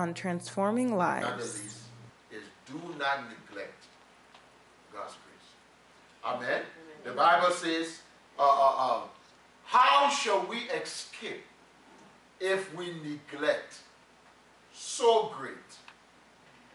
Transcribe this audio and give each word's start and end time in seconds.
Today 0.00 0.08
on 0.08 0.14
Transforming 0.14 0.90
Not 0.90 1.20
the 1.20 1.36
Lives. 1.36 1.62
least 1.62 1.76
is 2.32 2.42
do 2.66 2.80
not 2.98 3.24
neglect 3.28 3.84
God's 4.92 5.14
grace. 5.14 6.24
Amen. 6.24 6.62
The 7.04 7.12
Bible 7.12 7.50
says, 7.50 8.00
uh, 8.38 8.42
uh, 8.42 8.74
uh, 8.78 9.00
"How 9.64 10.08
shall 10.08 10.46
we 10.46 10.58
escape 10.70 11.44
if 12.40 12.74
we 12.74 12.92
neglect 13.04 13.80
so 14.72 15.32
great 15.36 15.78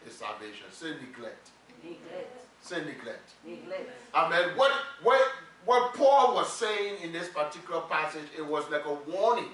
is 0.06 0.14
salvation?" 0.14 0.66
Say 0.70 0.90
neglect. 0.90 1.48
Neglect. 1.82 2.46
Say 2.62 2.84
neglect. 2.84 3.30
Neglect. 3.44 3.90
Amen. 4.14 4.56
What 4.56 4.72
what 5.02 5.20
what 5.64 5.94
Paul 5.94 6.34
was 6.34 6.52
saying 6.52 7.02
in 7.02 7.12
this 7.12 7.28
particular 7.28 7.80
passage, 7.82 8.28
it 8.36 8.46
was 8.46 8.70
like 8.70 8.84
a 8.84 8.94
warning. 9.10 9.50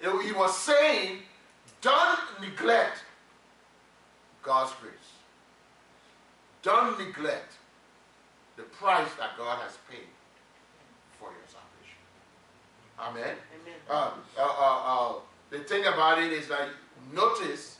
It- 0.00 0.22
he 0.26 0.30
was 0.32 0.56
saying, 0.56 1.22
don't 1.80 2.20
neglect 2.40 2.98
God's 4.42 4.72
grace. 4.80 4.94
Don't 6.62 6.98
neglect 6.98 7.52
the 8.56 8.62
price 8.62 9.08
that 9.18 9.36
God 9.36 9.58
has 9.60 9.76
paid 9.90 10.08
for 11.18 11.28
your 11.30 11.46
salvation. 11.46 11.98
Amen. 12.98 13.36
Amen. 13.60 13.78
Uh, 13.88 14.10
uh, 14.38 14.42
uh, 14.42 14.82
uh, 14.84 15.12
the 15.50 15.60
thing 15.60 15.84
about 15.84 16.18
it 16.22 16.32
is 16.32 16.48
that 16.48 16.68
notice 17.12 17.78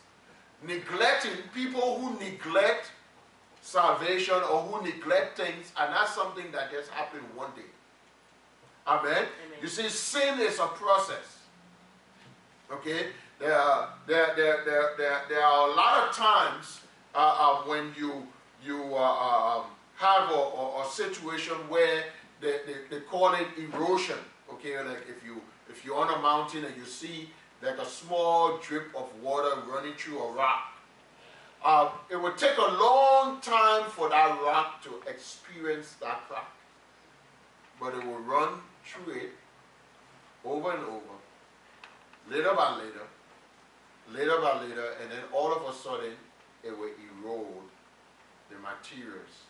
neglecting 0.67 1.33
people 1.55 1.99
who 1.99 2.19
neglect 2.19 2.91
salvation 3.61 4.35
or 4.35 4.63
who 4.63 4.85
neglect 4.85 5.37
things 5.37 5.73
are 5.77 5.91
not 5.91 6.09
something 6.09 6.51
that 6.53 6.71
just 6.71 6.91
happened 6.91 7.25
one 7.35 7.51
day. 7.57 7.63
Amen. 8.87 9.11
Amen. 9.13 9.27
You 9.61 9.69
see, 9.69 9.89
sin 9.89 10.39
is 10.41 10.59
a 10.61 10.67
process. 10.67 11.39
Okay? 12.71 13.09
There 13.39 13.59
are, 13.59 13.91
there, 14.07 14.33
there, 14.35 14.65
there, 14.65 14.91
there, 14.97 15.21
there 15.29 15.43
are 15.43 15.69
a 15.71 15.75
lot 15.75 16.09
of 16.09 16.17
times 16.17 16.81
uh, 17.15 17.19
uh, 17.19 17.57
when 17.69 17.93
you, 17.97 18.27
you 18.65 18.95
uh, 18.95 19.59
um, 19.59 19.65
have 19.97 20.31
a, 20.31 20.35
a, 20.35 20.83
a 20.83 20.91
situation 20.91 21.55
where 21.69 22.05
they, 22.41 22.59
they, 22.67 22.77
they 22.91 23.01
call 23.03 23.35
it 23.35 23.47
erosion. 23.59 24.19
Okay, 24.53 24.79
like 24.79 25.05
if 25.09 25.25
you 25.25 25.41
if 25.69 25.85
you're 25.85 25.97
on 25.97 26.17
a 26.19 26.23
mountain 26.23 26.65
and 26.65 26.77
you 26.77 26.85
see 26.85 27.29
like 27.63 27.79
a 27.79 27.85
small 27.85 28.59
drip 28.59 28.95
of 28.97 29.09
water 29.23 29.61
running 29.69 29.95
through 29.95 30.23
a 30.23 30.33
rock, 30.33 30.73
uh, 31.65 31.91
it 32.11 32.17
would 32.17 32.39
take 32.39 32.57
a 32.57 32.61
long 32.61 33.41
time 33.41 33.91
for 33.91 34.09
that 34.09 34.41
rock 34.43 34.83
to 34.83 34.91
experience 35.09 35.95
that 36.01 36.21
crack. 36.29 36.51
But 37.81 37.95
it 37.95 38.07
will 38.07 38.21
run 38.21 38.61
through 38.85 39.15
it 39.15 39.33
over 40.45 40.71
and 40.73 40.85
over, 40.85 41.17
little 42.31 42.55
by 42.55 42.77
little, 42.77 43.09
little 44.13 44.41
by 44.41 44.63
little, 44.63 44.85
and 45.03 45.11
then 45.11 45.23
all 45.33 45.53
of 45.53 45.63
a 45.63 45.77
sudden 45.77 46.13
it 46.63 46.71
will 46.71 46.91
erode 47.25 47.47
the 48.51 48.57
materials 48.57 49.45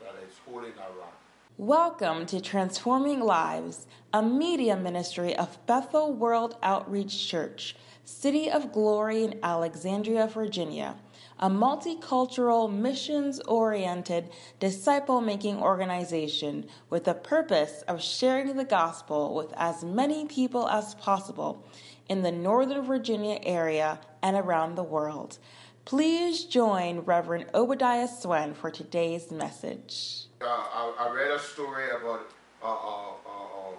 that 0.00 0.14
is 0.26 0.34
holding 0.46 0.72
that 0.76 0.90
rock. 0.98 1.20
Welcome 1.58 2.24
to 2.26 2.40
Transforming 2.40 3.20
Lives, 3.20 3.86
a 4.14 4.22
media 4.22 4.76
ministry 4.76 5.36
of 5.36 5.58
Bethel 5.66 6.14
World 6.14 6.56
Outreach 6.62 7.28
Church, 7.28 7.76
City 8.04 8.50
of 8.50 8.72
Glory 8.72 9.24
in 9.24 9.38
Alexandria, 9.42 10.26
Virginia, 10.26 10.96
a 11.38 11.50
multicultural, 11.50 12.72
missions 12.72 13.40
oriented, 13.40 14.30
disciple 14.58 15.20
making 15.20 15.58
organization 15.58 16.66
with 16.88 17.04
the 17.04 17.14
purpose 17.14 17.82
of 17.86 18.02
sharing 18.02 18.56
the 18.56 18.64
gospel 18.64 19.34
with 19.34 19.52
as 19.56 19.84
many 19.84 20.24
people 20.24 20.68
as 20.68 20.94
possible 20.94 21.64
in 22.10 22.22
the 22.22 22.32
Northern 22.32 22.82
Virginia 22.82 23.38
area 23.44 24.00
and 24.20 24.36
around 24.36 24.74
the 24.74 24.82
world. 24.82 25.38
Please 25.84 26.44
join 26.44 26.98
Reverend 27.00 27.46
Obadiah 27.54 28.08
Swen 28.08 28.52
for 28.52 28.68
today's 28.68 29.30
message. 29.30 30.24
Uh, 30.42 30.46
I, 30.46 30.94
I 30.98 31.14
read 31.14 31.30
a 31.30 31.38
story 31.38 31.88
about 31.90 32.28
uh, 32.62 32.66
uh, 32.66 33.12
uh, 33.26 33.70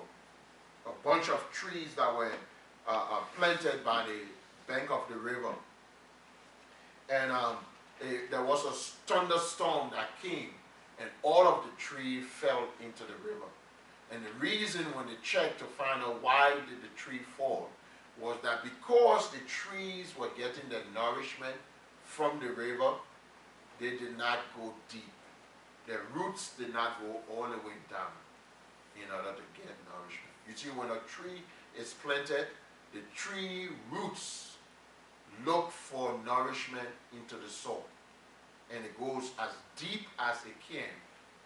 uh, 0.87 0.91
a 0.91 1.03
bunch 1.03 1.27
of 1.27 1.45
trees 1.51 1.89
that 1.97 2.15
were 2.15 2.31
uh, 2.87 3.19
planted 3.37 3.83
by 3.83 4.05
the 4.05 4.73
bank 4.73 4.89
of 4.89 5.01
the 5.09 5.17
river. 5.17 5.53
And 7.09 7.33
um, 7.33 7.57
eh, 8.01 8.05
there 8.31 8.43
was 8.43 8.63
a 8.63 8.71
thunderstorm 9.11 9.89
that 9.91 10.07
came, 10.23 10.51
and 11.01 11.09
all 11.21 11.45
of 11.47 11.65
the 11.65 11.71
trees 11.77 12.23
fell 12.27 12.63
into 12.81 13.03
the 13.03 13.29
river. 13.29 13.45
And 14.09 14.23
the 14.23 14.39
reason 14.39 14.85
when 14.95 15.07
they 15.07 15.19
checked 15.21 15.59
to 15.59 15.65
find 15.65 16.01
out 16.01 16.23
why 16.23 16.53
did 16.69 16.81
the 16.81 16.95
tree 16.95 17.19
fall 17.37 17.69
was 18.21 18.37
that 18.43 18.63
because 18.63 19.29
the 19.31 19.39
trees 19.47 20.13
were 20.17 20.29
getting 20.37 20.69
their 20.69 20.83
nourishment 20.93 21.55
from 22.03 22.39
the 22.39 22.49
river, 22.49 22.93
they 23.79 23.91
did 23.91 24.17
not 24.17 24.39
go 24.55 24.73
deep 24.91 25.11
the 25.87 25.97
roots 26.13 26.51
did 26.57 26.73
not 26.73 27.01
go 27.01 27.19
all 27.33 27.43
the 27.43 27.57
way 27.57 27.77
down 27.89 28.13
in 28.95 29.11
order 29.11 29.31
to 29.35 29.43
get 29.59 29.73
nourishment. 29.89 30.31
You 30.47 30.55
see, 30.55 30.69
when 30.69 30.89
a 30.89 30.99
tree 31.07 31.41
is 31.77 31.93
planted, 31.93 32.47
the 32.93 32.99
tree 33.15 33.69
roots 33.91 34.57
look 35.45 35.71
for 35.71 36.19
nourishment 36.25 36.87
into 37.13 37.35
the 37.35 37.49
soil. 37.49 37.85
And 38.73 38.85
it 38.85 38.97
goes 38.99 39.31
as 39.39 39.49
deep 39.75 40.07
as 40.19 40.37
it 40.45 40.55
can 40.69 40.93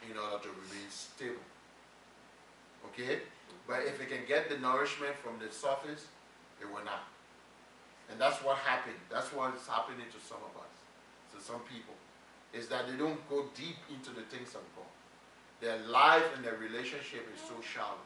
in 0.09 0.17
order 0.17 0.43
to 0.43 0.49
remain 0.49 0.89
stable. 0.89 1.35
Okay? 2.87 3.19
But 3.67 3.81
if 3.83 3.99
it 4.01 4.09
can 4.09 4.27
get 4.27 4.49
the 4.49 4.57
nourishment 4.59 5.15
from 5.15 5.39
the 5.39 5.51
surface, 5.51 6.07
it 6.61 6.67
will 6.67 6.83
not. 6.85 7.07
And 8.09 8.19
that's 8.19 8.43
what 8.43 8.57
happened. 8.57 8.99
That's 9.09 9.33
what 9.33 9.55
is 9.55 9.65
happening 9.67 10.05
to 10.11 10.19
some 10.21 10.41
of 10.45 10.53
us, 10.61 10.73
to 11.33 11.41
some 11.41 11.61
people 11.65 11.95
is 12.55 12.67
that 12.69 12.87
they 12.87 12.95
don't 12.95 13.19
go 13.29 13.45
deep 13.53 13.75
into 13.91 14.11
the 14.15 14.23
things 14.31 14.55
of 14.55 14.63
God. 14.79 14.87
Their 15.59 15.77
life 15.87 16.23
and 16.35 16.43
their 16.43 16.55
relationship 16.55 17.27
is 17.35 17.41
so 17.41 17.59
shallow. 17.59 17.99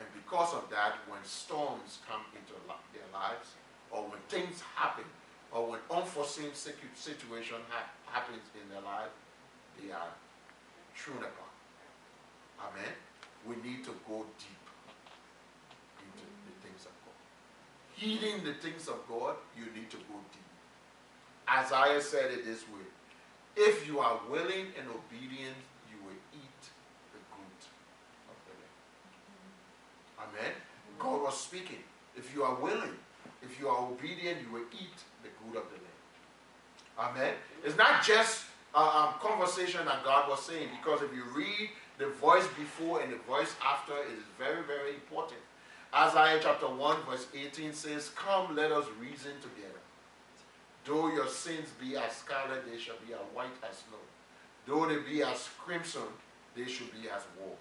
And 0.00 0.08
because 0.16 0.54
of 0.54 0.68
that, 0.70 0.96
when 1.08 1.20
storms 1.24 2.00
come 2.08 2.24
into 2.32 2.56
their 2.92 3.08
lives, 3.12 3.52
or 3.90 4.02
when 4.08 4.20
things 4.28 4.60
happen, 4.74 5.04
or 5.52 5.70
when 5.70 5.80
unforeseen 5.90 6.52
situ- 6.52 6.92
situation 6.94 7.56
ha- 7.68 7.88
happens 8.06 8.42
in 8.56 8.68
their 8.72 8.82
life, 8.82 9.12
they 9.80 9.92
are 9.92 10.12
thrown 10.96 11.18
apart. 11.18 11.54
Amen. 12.60 12.92
We 13.46 13.56
need 13.60 13.84
to 13.84 13.92
go 14.08 14.24
deep 14.40 14.64
into 16.00 16.24
the 16.48 16.54
things 16.64 16.84
of 16.84 16.92
God. 17.04 17.20
Heeding 17.96 18.44
the 18.44 18.52
things 18.54 18.88
of 18.88 18.96
God, 19.08 19.36
you 19.56 19.64
need 19.74 19.90
to 19.90 19.96
go 19.96 20.16
deep. 20.32 20.42
Isaiah 21.50 22.00
said 22.00 22.30
it 22.30 22.44
this 22.44 22.62
way 22.68 22.84
if 23.56 23.86
you 23.86 24.00
are 24.00 24.20
willing 24.30 24.66
and 24.78 24.86
obedient, 24.88 25.56
you 25.90 25.96
will 26.04 26.20
eat 26.34 26.62
the 27.12 27.20
good 27.32 27.60
of 28.28 28.36
the 28.44 28.52
land. 28.52 30.28
Amen. 30.28 30.52
God 30.98 31.22
was 31.22 31.40
speaking. 31.40 31.82
If 32.16 32.34
you 32.34 32.42
are 32.42 32.54
willing, 32.56 32.96
if 33.42 33.58
you 33.58 33.68
are 33.68 33.88
obedient, 33.88 34.42
you 34.42 34.52
will 34.52 34.66
eat 34.72 34.98
the 35.22 35.30
good 35.40 35.56
of 35.56 35.64
the 35.70 35.78
land. 35.80 35.96
Amen. 36.98 37.34
It's 37.64 37.78
not 37.78 38.04
just 38.04 38.44
a 38.74 38.78
um, 38.78 39.14
conversation 39.20 39.86
that 39.86 40.04
God 40.04 40.28
was 40.28 40.44
saying, 40.44 40.68
because 40.82 41.00
if 41.00 41.14
you 41.14 41.24
read 41.34 41.70
the 41.98 42.08
voice 42.08 42.46
before 42.58 43.00
and 43.00 43.10
the 43.10 43.18
voice 43.24 43.54
after, 43.64 43.94
it 43.94 44.18
is 44.18 44.24
very, 44.38 44.62
very 44.64 44.94
important. 44.94 45.40
Isaiah 45.96 46.38
chapter 46.42 46.66
1, 46.66 46.96
verse 47.08 47.26
18 47.34 47.72
says, 47.72 48.10
Come, 48.10 48.54
let 48.54 48.70
us 48.70 48.84
reason 49.00 49.32
together. 49.40 49.80
Though 50.84 51.08
your 51.08 51.26
sins 51.26 51.68
be 51.80 51.96
as 51.96 52.12
scarlet, 52.12 52.70
they 52.70 52.78
shall 52.78 52.96
be 53.06 53.14
as 53.14 53.20
white 53.32 53.56
as 53.66 53.78
snow. 53.78 53.96
Though 54.66 54.86
they 54.86 54.98
be 55.10 55.22
as 55.22 55.48
crimson, 55.58 56.02
they 56.54 56.66
shall 56.66 56.88
be 56.88 57.08
as 57.08 57.22
wool. 57.40 57.56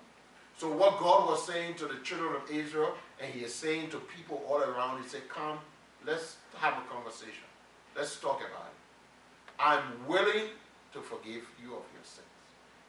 So 0.58 0.70
what 0.70 1.00
God 1.00 1.30
was 1.30 1.48
saying 1.48 1.76
to 1.76 1.86
the 1.86 1.96
children 2.04 2.36
of 2.36 2.52
Israel, 2.52 2.96
and 3.22 3.34
he 3.34 3.46
is 3.46 3.54
saying 3.54 3.92
to 3.92 4.00
people 4.00 4.44
all 4.50 4.62
around, 4.62 5.02
he 5.02 5.08
said, 5.08 5.30
come, 5.30 5.60
let's 6.06 6.36
have 6.58 6.74
a 6.74 6.94
conversation. 6.94 7.48
Let's 7.96 8.20
talk 8.20 8.42
about 8.42 8.68
it. 8.68 9.54
I'm 9.58 10.08
willing 10.10 10.50
to 10.92 11.00
forgive 11.00 11.44
you 11.62 11.68
of 11.68 11.86
your 11.94 12.04
sins. 12.04 12.28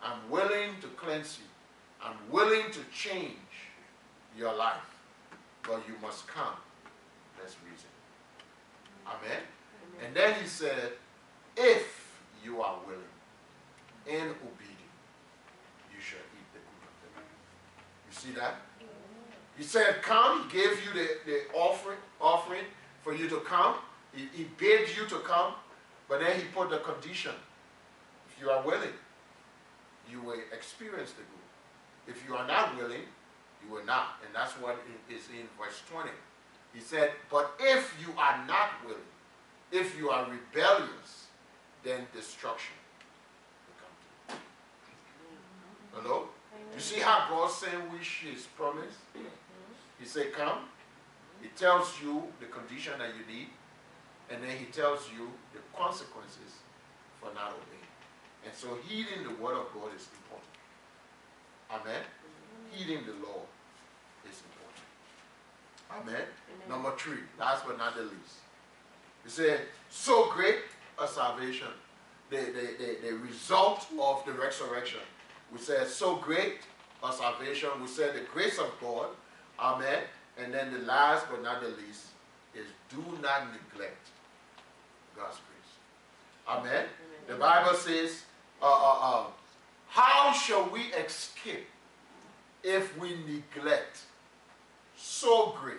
I'm 0.03 0.29
willing 0.29 0.81
to 0.81 0.89
cleanse 0.89 1.39
you. 1.39 1.47
I'm 2.03 2.17
willing 2.33 2.73
to 2.73 2.81
change 2.93 3.37
your 4.37 4.53
life. 4.53 4.96
But 5.67 5.83
you 5.89 5.95
must 6.01 6.27
come. 6.29 6.55
Let's 7.39 7.57
reason. 7.65 7.91
Amen. 9.07 9.43
And 10.05 10.15
then 10.15 10.35
he 10.41 10.47
said, 10.47 10.93
if 11.57 12.21
you 12.45 12.61
are 12.61 12.79
willing 12.87 13.03
and 14.07 14.31
obedient, 14.31 14.93
you 15.93 16.01
shall 16.01 16.19
eat 16.19 16.53
the 16.53 16.61
good 16.61 16.83
of 16.87 16.95
the 17.03 17.09
land. 17.17 17.31
You 18.09 18.17
see 18.17 18.33
that? 18.39 18.55
He 19.57 19.65
said, 19.65 20.03
come. 20.03 20.49
He 20.49 20.59
gave 20.59 20.85
you 20.85 20.93
the, 20.93 21.09
the 21.25 21.41
offering, 21.55 21.99
offering 22.21 22.65
for 23.03 23.15
you 23.15 23.29
to 23.29 23.41
come. 23.41 23.77
He, 24.15 24.29
he 24.33 24.45
bid 24.57 24.89
you 24.97 25.07
to 25.07 25.19
come. 25.21 25.55
But 26.09 26.21
then 26.21 26.39
he 26.39 26.45
put 26.55 26.71
the 26.71 26.79
condition. 26.79 27.33
If 28.29 28.41
you 28.41 28.51
are 28.51 28.65
willing, 28.65 28.95
you 30.11 30.21
will 30.23 30.39
experience 30.53 31.13
the 31.13 31.23
good. 31.23 32.15
If 32.15 32.29
you 32.29 32.37
are 32.37 32.47
not 32.47 32.77
willing, 32.77 33.03
you 33.67 33.75
will 33.75 33.85
not. 33.85 34.21
And 34.25 34.35
that's 34.35 34.53
what 34.55 34.79
is 35.11 35.23
in 35.31 35.47
verse 35.59 35.83
20. 35.91 36.11
He 36.75 36.81
said, 36.81 37.13
but 37.31 37.53
if 37.59 37.97
you 38.01 38.13
are 38.19 38.45
not 38.47 38.71
willing, 38.85 39.01
if 39.73 39.99
you 39.99 40.11
are 40.11 40.29
rebellious, 40.31 41.27
then 41.83 42.07
destruction 42.15 42.75
will 43.67 43.77
come 43.81 43.95
to 44.29 44.35
you. 44.35 46.09
Hello? 46.09 46.29
You 46.75 46.81
see 46.81 47.01
how 47.01 47.27
God 47.31 47.51
sandwiched 47.51 48.25
his 48.25 48.43
promise? 48.57 48.95
He 49.99 50.05
said, 50.05 50.33
Come. 50.33 50.59
He 51.41 51.49
tells 51.57 51.95
you 52.03 52.25
the 52.41 52.47
condition 52.47 52.95
that 52.99 53.11
you 53.17 53.35
need, 53.35 53.49
and 54.31 54.43
then 54.43 54.57
he 54.57 54.67
tells 54.67 55.09
you 55.11 55.31
the 55.53 55.61
consequences 55.77 56.61
for 57.21 57.33
not 57.35 57.53
obeying. 57.53 57.87
And 58.45 58.55
so 58.55 58.77
heeding 58.89 59.23
the 59.25 59.43
word 59.43 59.57
of 59.57 59.73
God 59.73 59.95
is 59.95 60.09
important. 60.13 60.53
Amen? 61.71 62.03
Heeding 62.73 63.05
the 63.07 63.27
law. 63.27 63.43
Amen? 65.91 66.15
Amen. 66.15 66.25
Number 66.69 66.93
three, 66.97 67.19
last 67.39 67.67
but 67.67 67.79
not 67.79 67.97
the 67.97 68.03
least. 68.03 68.43
He 69.25 69.31
said, 69.31 69.61
so 69.89 70.31
great 70.31 70.59
a 71.01 71.07
salvation, 71.07 71.69
the, 72.31 72.37
the, 72.37 72.85
the, 72.85 73.09
the 73.11 73.17
result 73.19 73.87
of 74.01 74.25
the 74.25 74.33
resurrection. 74.33 75.01
We 75.53 75.59
said, 75.59 75.87
so 75.87 76.17
great 76.17 76.61
a 77.03 77.13
salvation. 77.13 77.71
We 77.81 77.87
said, 77.89 78.15
the 78.15 78.27
grace 78.33 78.59
of 78.59 78.73
God. 78.81 79.09
Amen. 79.59 80.03
And 80.39 80.53
then 80.53 80.73
the 80.73 80.81
last 80.81 81.27
but 81.31 81.43
not 81.43 81.61
the 81.61 81.69
least 81.69 82.07
is 82.55 82.67
do 82.91 83.03
not 83.23 83.49
neglect 83.53 84.09
God's 85.17 85.39
grace. 85.47 86.49
Amen. 86.49 86.67
Amen. 86.67 86.87
The 87.29 87.35
Bible 87.37 87.75
says, 87.75 88.25
uh, 88.61 88.67
uh, 88.67 88.99
uh, 89.01 89.25
how 89.89 90.33
shall 90.33 90.69
we 90.71 90.81
escape 90.95 91.67
if 92.63 92.99
we 92.99 93.17
neglect 93.27 94.01
so 94.97 95.57
great 95.61 95.79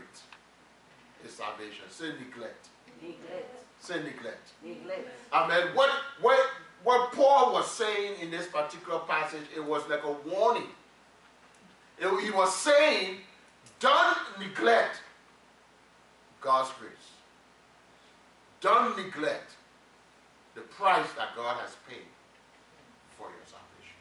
a 1.28 1.30
salvation? 1.30 1.86
Say 1.90 2.08
neglect. 2.08 2.68
Neglect. 3.02 3.64
Say 3.80 3.98
neglect. 4.04 4.50
Neglect. 4.64 5.08
Amen. 5.34 5.70
What, 5.74 5.90
what, 6.22 6.40
what 6.84 7.12
Paul 7.12 7.54
was 7.54 7.70
saying 7.70 8.20
in 8.22 8.32
this 8.32 8.48
particular 8.48 9.00
passage, 9.00 9.44
it 9.56 9.64
was 9.64 9.88
like 9.90 10.04
a 10.04 10.12
warning. 10.30 10.70
It, 12.00 12.24
he 12.24 12.32
was 12.32 12.56
saying, 12.56 13.18
don't 13.80 14.18
neglect 14.40 15.02
God's 16.42 16.72
grace. 16.80 16.92
Don't 18.62 18.98
neglect 18.98 19.52
the 20.56 20.62
price 20.62 21.08
that 21.18 21.36
God 21.36 21.58
has 21.58 21.76
paid 21.88 22.08
for 23.18 23.28
your 23.28 23.46
salvation. 23.46 23.98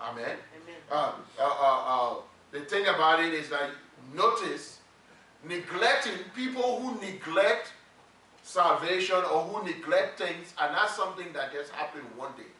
Amen. 0.00 0.38
Amen. 0.62 0.80
Uh, 0.90 1.12
uh, 1.38 1.42
uh, 1.42 2.12
uh 2.12 2.14
the 2.52 2.60
thing 2.62 2.86
about 2.86 3.22
it 3.22 3.32
is 3.32 3.48
that 3.50 3.70
notice 4.14 4.78
neglecting 5.44 6.18
people 6.34 6.80
who 6.80 7.00
neglect 7.00 7.72
salvation 8.42 9.16
or 9.16 9.42
who 9.42 9.64
neglect 9.64 10.18
things 10.18 10.54
and 10.60 10.74
that's 10.74 10.96
something 10.96 11.32
that 11.32 11.52
just 11.52 11.70
happened 11.72 12.04
one 12.16 12.32
day. 12.36 12.50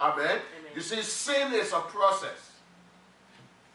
Amen? 0.00 0.24
Amen. 0.26 0.40
You 0.74 0.80
see, 0.80 1.02
sin 1.02 1.52
is 1.54 1.72
a 1.72 1.80
process. 1.80 2.52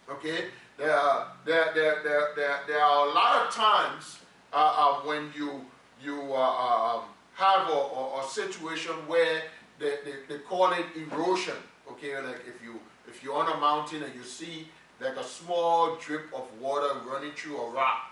Okay? 0.09 0.45
There 0.77 0.93
are, 0.95 1.31
there, 1.45 1.71
there, 1.73 2.01
there, 2.03 2.29
there, 2.35 2.59
there 2.67 2.81
are 2.81 3.07
a 3.07 3.13
lot 3.13 3.47
of 3.47 3.53
times 3.53 4.19
uh, 4.53 4.55
uh, 4.77 4.93
when 5.07 5.31
you, 5.35 5.65
you 6.03 6.33
uh, 6.33 6.97
um, 6.97 7.03
have 7.33 7.67
a, 7.67 7.71
a, 7.71 8.19
a, 8.21 8.27
situation 8.27 8.93
where 9.07 9.43
they, 9.79 9.95
they, 10.05 10.13
they 10.27 10.39
call 10.39 10.71
it 10.71 10.85
erosion. 10.95 11.55
Okay, 11.91 12.15
like 12.15 12.41
if 12.47 12.61
you 12.63 12.79
if 13.07 13.23
you're 13.23 13.35
on 13.35 13.51
a 13.55 13.59
mountain 13.59 14.03
and 14.03 14.13
you 14.13 14.23
see 14.23 14.67
like 14.99 15.15
a 15.15 15.23
small 15.23 15.95
drip 15.97 16.25
of 16.33 16.45
water 16.59 16.99
running 17.05 17.31
through 17.31 17.57
a 17.57 17.69
rock, 17.71 18.11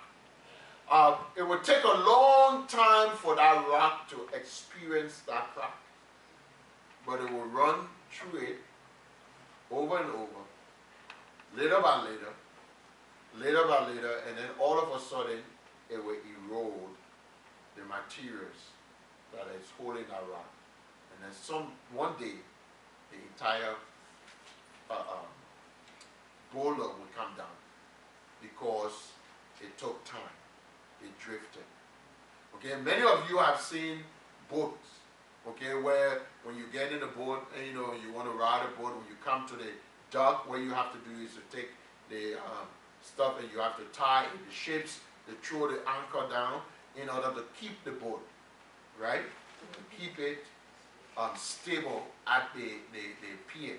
uh, 0.89 1.17
it 1.35 1.47
would 1.47 1.63
take 1.63 1.83
a 1.83 1.87
long 1.87 2.67
time 2.67 3.15
for 3.17 3.35
that 3.35 3.67
rock 3.67 4.07
to 4.09 4.29
experience 4.35 5.21
that 5.27 5.53
crack. 5.55 5.75
But 7.05 7.21
it 7.21 7.31
will 7.31 7.45
run 7.45 7.87
through 8.11 8.39
it 8.39 8.57
over 9.71 9.97
and 9.97 10.09
over, 10.11 10.41
little 11.55 11.81
by 11.81 12.03
little, 12.03 12.33
little 13.37 13.67
by 13.67 13.87
little, 13.87 14.11
and 14.27 14.37
then 14.37 14.49
all 14.59 14.79
of 14.79 14.89
a 14.89 15.03
sudden 15.03 15.39
it 15.89 16.03
will 16.03 16.17
erode 16.49 16.95
the 17.75 17.81
materials 17.83 18.71
that 19.31 19.47
is 19.59 19.67
holding 19.77 20.03
that 20.03 20.23
rock. 20.31 20.49
And 21.13 21.23
then 21.23 21.33
some 21.33 21.71
one 21.93 22.13
day 22.19 22.35
the 23.11 23.17
entire 23.17 23.75
uh, 24.89 24.95
boulder 26.55 26.89
will 26.97 27.11
come 27.15 27.35
down 27.37 27.55
because 28.41 29.11
it 29.61 29.77
took 29.77 30.03
time 30.05 30.35
it 31.05 31.19
drifted. 31.19 31.63
Okay, 32.55 32.81
many 32.81 33.01
of 33.01 33.29
you 33.29 33.37
have 33.37 33.59
seen 33.59 33.99
boats, 34.49 34.87
okay, 35.47 35.73
where 35.75 36.21
when 36.43 36.55
you 36.57 36.65
get 36.71 36.91
in 36.91 37.03
a 37.03 37.07
boat 37.07 37.45
and 37.55 37.67
you 37.67 37.73
know 37.73 37.93
you 37.93 38.13
want 38.13 38.31
to 38.31 38.37
ride 38.37 38.63
a 38.63 38.81
boat, 38.81 38.95
when 38.95 39.05
you 39.09 39.17
come 39.23 39.47
to 39.47 39.55
the 39.55 39.71
dock, 40.11 40.49
what 40.49 40.59
you 40.59 40.71
have 40.71 40.91
to 40.91 40.99
do 41.09 41.23
is 41.23 41.31
to 41.33 41.55
take 41.55 41.69
the 42.09 42.35
um, 42.35 42.67
stuff 43.01 43.39
and 43.39 43.49
you 43.51 43.59
have 43.59 43.77
to 43.77 43.83
tie 43.93 44.25
the 44.31 44.53
ships, 44.53 44.99
to 45.27 45.33
throw 45.47 45.67
the 45.67 45.79
anchor 45.87 46.29
down 46.29 46.61
in 47.01 47.09
order 47.09 47.31
to 47.35 47.43
keep 47.59 47.83
the 47.83 47.91
boat, 47.91 48.25
right? 49.01 49.25
To 49.73 49.79
keep 49.97 50.17
it 50.19 50.45
um, 51.17 51.31
stable 51.35 52.03
at 52.27 52.49
the, 52.55 52.69
the, 52.93 53.03
the 53.21 53.33
pier. 53.47 53.75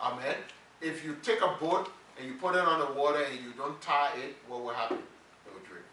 Amen. 0.00 0.36
If 0.80 1.04
you 1.04 1.16
take 1.22 1.40
a 1.40 1.56
boat 1.60 1.90
and 2.18 2.26
you 2.26 2.34
put 2.34 2.54
it 2.54 2.60
on 2.60 2.80
the 2.80 2.98
water 2.98 3.22
and 3.30 3.40
you 3.40 3.52
don't 3.56 3.80
tie 3.80 4.12
it, 4.16 4.36
what 4.48 4.62
will 4.62 4.74
happen? 4.74 4.98
It 4.98 5.52
will 5.52 5.66
drift. 5.66 5.84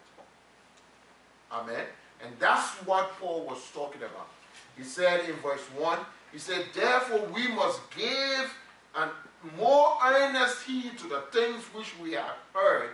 Amen. 1.50 1.86
And 2.24 2.32
that's 2.38 2.70
what 2.86 3.12
Paul 3.20 3.46
was 3.46 3.58
talking 3.74 4.02
about. 4.02 4.28
He 4.76 4.84
said 4.84 5.28
in 5.28 5.36
verse 5.36 5.62
1, 5.76 5.98
he 6.32 6.38
said, 6.38 6.66
Therefore 6.74 7.26
we 7.34 7.48
must 7.48 7.80
give 7.96 8.54
and 8.94 9.10
more 9.58 9.98
earnest 10.04 10.62
heed 10.64 10.96
to 10.98 11.08
the 11.08 11.22
things 11.32 11.62
which 11.74 11.98
we 12.00 12.12
have 12.12 12.36
heard, 12.54 12.90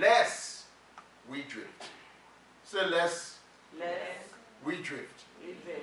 lest 0.00 0.64
we 1.28 1.42
drift. 1.42 1.84
Say, 2.64 2.86
lest, 2.86 3.36
lest 3.78 4.34
we 4.64 4.76
drift. 4.76 5.24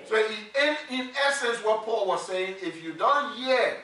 So, 0.07 0.15
in, 0.15 0.77
in 0.91 1.09
essence, 1.27 1.57
what 1.63 1.83
Paul 1.83 2.07
was 2.07 2.25
saying, 2.27 2.55
if 2.61 2.83
you 2.83 2.93
don't 2.93 3.35
hear 3.35 3.77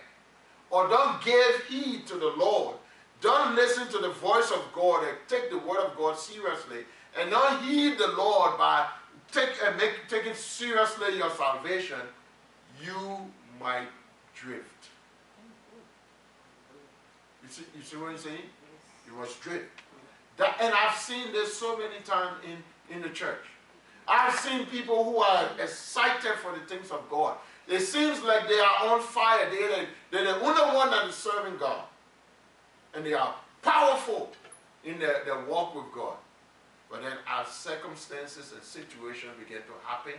or 0.74 0.88
don't 0.88 1.24
give 1.24 1.64
heed 1.70 2.08
to 2.08 2.16
the 2.16 2.34
Lord, 2.36 2.76
don't 3.22 3.56
listen 3.56 3.88
to 3.90 4.00
the 4.00 4.10
voice 4.10 4.50
of 4.50 4.68
God 4.74 5.04
and 5.08 5.16
take 5.28 5.52
the 5.52 5.60
word 5.60 5.78
of 5.78 5.96
God 5.96 6.18
seriously, 6.18 6.80
and 7.18 7.30
don't 7.30 7.62
heed 7.62 8.00
the 8.00 8.08
Lord 8.18 8.58
by 8.58 8.88
take 9.32 9.52
and 9.64 9.78
make, 9.78 10.08
taking 10.10 10.34
seriously 10.34 11.16
your 11.16 11.30
salvation, 11.30 12.00
you 12.84 13.18
might 13.62 13.88
drift. 14.36 14.64
You 17.44 17.50
see, 17.50 17.64
you 17.78 17.84
see 17.84 17.98
what 17.98 18.10
I'm 18.10 18.18
saying? 18.18 18.50
You 19.06 19.14
must 19.14 19.40
drift. 19.42 19.66
That, 20.38 20.58
and 20.60 20.74
I've 20.74 20.98
seen 20.98 21.32
this 21.32 21.56
so 21.56 21.78
many 21.78 22.02
times 22.04 22.38
in, 22.44 22.96
in 22.96 23.04
the 23.04 23.10
church. 23.10 23.46
I've 24.08 24.34
seen 24.40 24.66
people 24.66 25.04
who 25.04 25.18
are 25.18 25.50
excited 25.62 26.34
for 26.42 26.52
the 26.52 26.66
things 26.66 26.90
of 26.90 27.08
God. 27.12 27.38
It 27.68 27.80
seems 27.80 28.22
like 28.24 28.48
they 28.48 28.60
are 28.60 28.94
on 28.94 29.02
fire. 29.02 29.50
They're 29.50 29.70
the, 29.70 29.86
they're 30.12 30.26
the 30.26 30.42
only 30.42 30.76
one 30.76 30.92
that 30.92 31.08
is 31.08 31.16
serving 31.16 31.58
God. 31.58 31.84
And 32.94 33.06
they 33.06 33.14
are 33.14 33.34
powerful 33.62 34.32
in 34.84 35.00
their, 35.00 35.24
their 35.24 35.40
walk 35.46 35.76
with 35.76 35.92
God. 35.94 36.16
But 36.92 37.02
then 37.02 37.14
as 37.28 37.48
circumstances 37.48 38.52
and 38.54 38.62
situations 38.62 39.32
begin 39.40 39.62
to 39.64 39.88
happen 39.88 40.14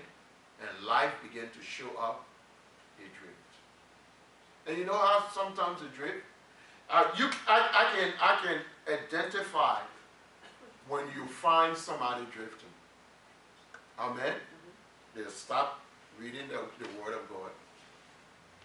and 0.61 0.87
life 0.87 1.13
began 1.23 1.51
to 1.51 1.63
show 1.63 1.89
up, 2.01 2.25
it 2.99 3.09
drifts. 3.21 3.57
And 4.67 4.79
you 4.79 4.85
know 4.85 4.99
how 4.99 5.25
sometimes 5.33 5.83
it 5.83 5.95
drifts? 5.95 6.25
Uh, 6.91 7.05
you, 7.17 7.29
I, 7.47 7.69
I, 7.73 7.97
can, 7.97 8.13
I 8.21 8.39
can 8.43 8.99
identify 8.99 9.81
when 10.89 11.05
you 11.15 11.27
find 11.27 11.77
somebody 11.77 12.25
drifting. 12.33 12.69
Amen? 13.99 14.19
Mm-hmm. 14.19 15.21
They'll 15.21 15.31
stop 15.31 15.81
reading 16.19 16.49
the, 16.49 16.61
the 16.79 16.91
Word 17.01 17.15
of 17.15 17.29
God. 17.29 17.53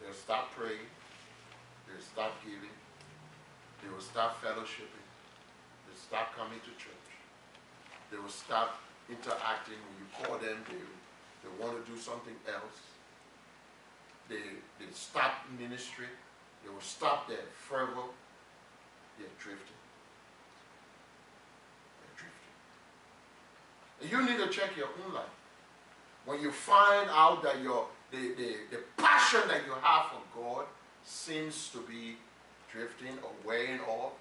They'll 0.01 0.13
stop 0.13 0.53
praying. 0.56 0.88
They'll 1.88 2.01
stop 2.01 2.34
giving. 2.44 2.74
They 3.84 3.89
will 3.89 4.01
stop 4.01 4.44
fellowshipping. 4.44 5.06
They'll 5.86 6.03
stop 6.03 6.36
coming 6.36 6.60
to 6.60 6.72
church 6.82 7.10
they 8.12 8.18
will 8.18 8.29
stop 8.29 8.82
interacting. 9.10 9.75
When 9.77 9.96
you 10.01 10.08
call 10.18 10.38
them, 10.38 10.58
they, 10.68 10.77
they 10.77 11.51
want 11.62 11.84
to 11.84 11.91
do 11.91 11.98
something 11.98 12.36
else. 12.48 12.77
They, 14.27 14.62
they 14.79 14.91
stop 14.94 15.46
ministry. 15.60 16.10
They 16.63 16.70
will 16.70 16.82
stop 16.82 17.27
their 17.27 17.46
fervor. 17.53 18.10
They're 19.18 19.27
drifting. 19.39 19.82
They're 22.01 22.18
drifting. 22.18 22.56
And 24.01 24.12
you 24.12 24.20
need 24.25 24.44
to 24.44 24.50
check 24.51 24.75
your 24.77 24.88
own 25.06 25.13
life. 25.13 25.38
When 26.29 26.39
you 26.39 26.51
find 26.51 27.09
out 27.09 27.41
that 27.41 27.59
your 27.63 27.88
the, 28.12 28.17
the, 28.38 28.55
the 28.69 28.77
passion 28.98 29.41
that 29.48 29.62
you 29.65 29.74
have 29.81 30.12
for 30.12 30.39
God 30.39 30.65
seems 31.03 31.69
to 31.69 31.79
be 31.79 32.17
drifting 32.71 33.17
or 33.24 33.31
wearing 33.43 33.79
off, 33.81 34.12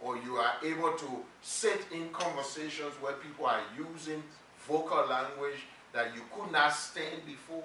or 0.00 0.16
you 0.18 0.36
are 0.36 0.54
able 0.64 0.92
to 0.92 1.06
sit 1.42 1.80
in 1.92 2.08
conversations 2.10 2.94
where 3.00 3.14
people 3.14 3.46
are 3.46 3.62
using 3.76 4.22
vocal 4.68 5.06
language 5.08 5.58
that 5.92 6.14
you 6.14 6.22
could 6.32 6.52
not 6.52 6.72
stand 6.72 7.26
before 7.26 7.64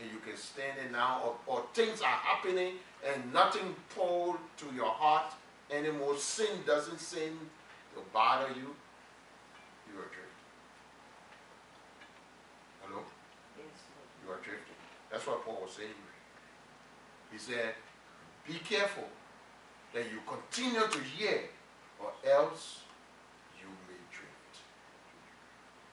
and 0.00 0.10
you 0.10 0.18
can 0.18 0.36
stand 0.36 0.76
it 0.84 0.90
now, 0.90 1.22
or, 1.24 1.58
or 1.58 1.64
things 1.74 2.00
are 2.00 2.06
happening 2.06 2.74
and 3.06 3.32
nothing 3.32 3.74
pulled 3.94 4.38
to 4.56 4.66
your 4.74 4.90
heart 4.90 5.32
anymore. 5.70 6.16
Sin 6.16 6.58
doesn't 6.66 6.98
seem 6.98 7.38
to 7.94 8.00
bother 8.12 8.48
you. 8.48 8.74
You 9.86 9.98
are 10.00 10.10
drifting. 10.10 10.28
Hello? 12.82 13.02
Yes, 13.58 13.66
You 14.24 14.32
are 14.32 14.36
drifting. 14.36 14.78
That's 15.18 15.26
what 15.26 15.44
Paul 15.44 15.58
was 15.62 15.72
saying. 15.72 15.88
He 17.32 17.38
said, 17.38 17.74
Be 18.46 18.54
careful 18.54 19.02
that 19.92 20.04
you 20.04 20.20
continue 20.28 20.86
to 20.86 20.98
hear, 21.00 21.40
or 21.98 22.12
else 22.24 22.82
you 23.58 23.66
may 23.88 23.98
drift. 24.12 24.54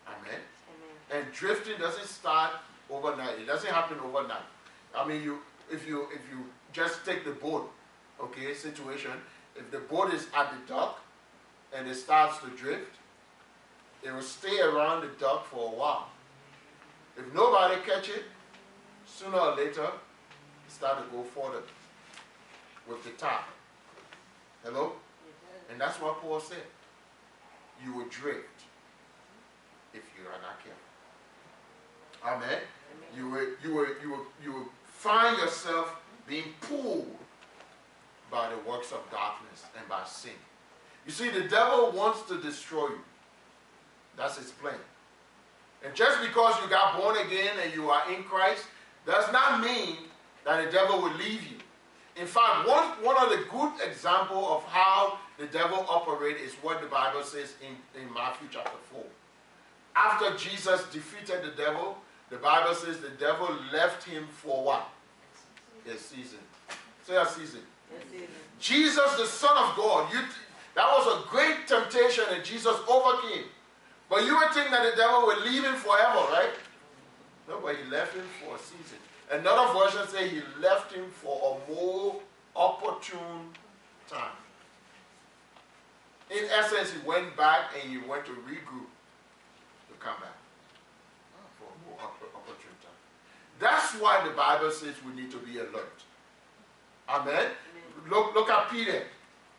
Amen. 0.07 0.41
Amen. 1.09 1.25
And 1.25 1.33
drifting 1.33 1.79
doesn't 1.79 2.05
start 2.05 2.51
overnight. 2.87 3.39
It 3.39 3.47
doesn't 3.47 3.71
happen 3.71 3.97
overnight. 3.99 4.45
I 4.95 5.07
mean, 5.07 5.23
you 5.23 5.39
if 5.71 5.87
you 5.87 6.03
if 6.13 6.21
you 6.29 6.45
just 6.71 7.03
take 7.03 7.25
the 7.25 7.31
boat, 7.31 7.71
okay, 8.21 8.53
situation. 8.53 9.13
If 9.55 9.71
the 9.71 9.79
boat 9.79 10.13
is 10.13 10.27
at 10.37 10.51
the 10.51 10.71
dock 10.71 11.01
and 11.75 11.87
it 11.87 11.95
starts 11.95 12.37
to 12.41 12.49
drift, 12.49 12.95
it 14.03 14.13
will 14.13 14.21
stay 14.21 14.59
around 14.59 15.01
the 15.01 15.09
dock 15.19 15.47
for 15.47 15.73
a 15.73 15.75
while. 15.75 16.09
If 17.17 17.33
nobody 17.33 17.81
catch 17.81 18.09
it, 18.09 18.25
sooner 19.05 19.37
or 19.37 19.55
later, 19.55 19.83
it 19.83 20.71
start 20.71 20.97
to 21.03 21.15
go 21.15 21.23
further 21.23 21.63
with 22.87 23.03
the 23.03 23.11
tide. 23.11 23.43
Hello? 24.63 24.93
And 25.69 25.79
that's 25.79 25.99
what 26.01 26.21
Paul 26.21 26.39
said. 26.39 26.63
You 27.83 27.93
will 27.93 28.05
drift 28.05 28.47
if 29.93 30.03
you 30.17 30.27
are 30.27 30.41
not 30.41 30.59
careful. 30.63 30.85
Amen. 32.23 32.61
You 33.15 33.29
will, 33.29 33.47
you 33.63 33.75
will, 33.75 33.87
you 34.01 34.09
will, 34.09 34.25
you 34.43 34.51
will 34.51 34.69
find 34.83 35.37
yourself 35.37 35.95
being 36.27 36.53
pulled 36.61 37.15
by 38.31 38.49
the 38.49 38.69
works 38.69 38.91
of 38.91 38.99
darkness 39.11 39.63
and 39.77 39.87
by 39.87 40.03
sin. 40.05 40.31
You 41.05 41.11
see, 41.11 41.29
the 41.29 41.47
devil 41.47 41.91
wants 41.91 42.23
to 42.23 42.41
destroy 42.41 42.87
you. 42.87 42.99
That's 44.17 44.37
his 44.37 44.51
plan. 44.51 44.73
And 45.85 45.93
just 45.93 46.19
because 46.21 46.59
you 46.63 46.69
got 46.69 46.99
born 46.99 47.17
again 47.17 47.51
and 47.63 47.73
you 47.73 47.89
are 47.89 48.11
in 48.11 48.23
Christ 48.23 48.65
does 49.05 49.31
not 49.31 49.61
mean 49.61 49.97
that 50.45 50.65
the 50.65 50.71
devil 50.71 51.01
will 51.01 51.13
leave 51.13 51.43
you. 51.43 51.57
In 52.15 52.27
fact, 52.27 52.67
one, 52.67 52.83
one 53.03 53.17
of 53.21 53.29
the 53.29 53.45
good 53.51 53.73
example 53.85 54.47
of 54.49 54.63
how 54.63 55.17
the 55.37 55.47
devil 55.47 55.85
operates 55.89 56.41
is 56.41 56.53
what 56.61 56.81
the 56.81 56.87
Bible 56.87 57.23
says 57.23 57.53
in, 57.61 58.01
in 58.01 58.13
Matthew 58.13 58.47
chapter 58.49 58.77
4. 58.91 59.03
After 59.95 60.37
Jesus 60.37 60.83
defeated 60.91 61.43
the 61.43 61.61
devil, 61.61 61.97
the 62.29 62.37
Bible 62.37 62.73
says 62.73 62.99
the 62.99 63.09
devil 63.09 63.49
left 63.71 64.03
him 64.07 64.27
for 64.31 64.63
what? 64.63 64.89
A 65.85 65.97
season. 65.97 66.39
Say 67.05 67.15
a 67.15 67.25
season. 67.25 67.61
Yes, 67.91 68.01
amen. 68.13 68.27
Jesus, 68.59 69.15
the 69.17 69.27
Son 69.27 69.55
of 69.57 69.75
God, 69.75 70.11
you, 70.11 70.19
that 70.75 70.87
was 70.87 71.19
a 71.19 71.29
great 71.29 71.67
temptation 71.67 72.23
and 72.31 72.43
Jesus 72.43 72.75
overcame. 72.87 73.45
But 74.09 74.23
you 74.25 74.37
would 74.37 74.51
think 74.51 74.69
that 74.71 74.89
the 74.89 74.97
devil 74.97 75.25
would 75.27 75.39
leave 75.43 75.63
him 75.63 75.75
forever, 75.75 76.19
right? 76.31 76.49
No, 77.47 77.59
but 77.61 77.75
he 77.75 77.89
left 77.89 78.15
him 78.15 78.25
for 78.43 78.55
a 78.55 78.59
season. 78.59 78.97
Another 79.31 79.73
version 79.79 80.07
say 80.07 80.29
he 80.29 80.41
left 80.61 80.93
him 80.93 81.05
for 81.09 81.59
a 81.59 81.71
more 81.71 82.15
opportune 82.55 83.53
time. 84.07 84.31
In 86.29 86.45
essence, 86.51 86.91
he 86.91 87.07
went 87.07 87.35
back 87.37 87.71
and 87.79 87.91
he 87.91 87.97
went 87.97 88.25
to 88.25 88.31
regroup 88.31 88.89
to 89.89 89.93
come 89.99 90.15
back 90.19 90.37
uh, 91.35 91.45
for 91.57 91.65
a 91.65 91.89
more 91.89 91.99
opportune 92.03 92.75
time. 92.81 92.97
That's 93.59 93.93
why 93.93 94.23
the 94.27 94.33
Bible 94.33 94.71
says 94.71 94.95
we 95.05 95.19
need 95.19 95.31
to 95.31 95.37
be 95.37 95.59
alert. 95.59 96.03
Amen. 97.07 97.51
Look, 98.09 98.33
look 98.33 98.49
at 98.49 98.71
Peter. 98.71 99.03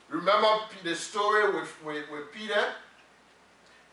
Remember 0.08 0.48
the 0.82 0.94
story 0.94 1.52
with, 1.52 1.84
with, 1.84 2.10
with 2.10 2.32
Peter? 2.32 2.64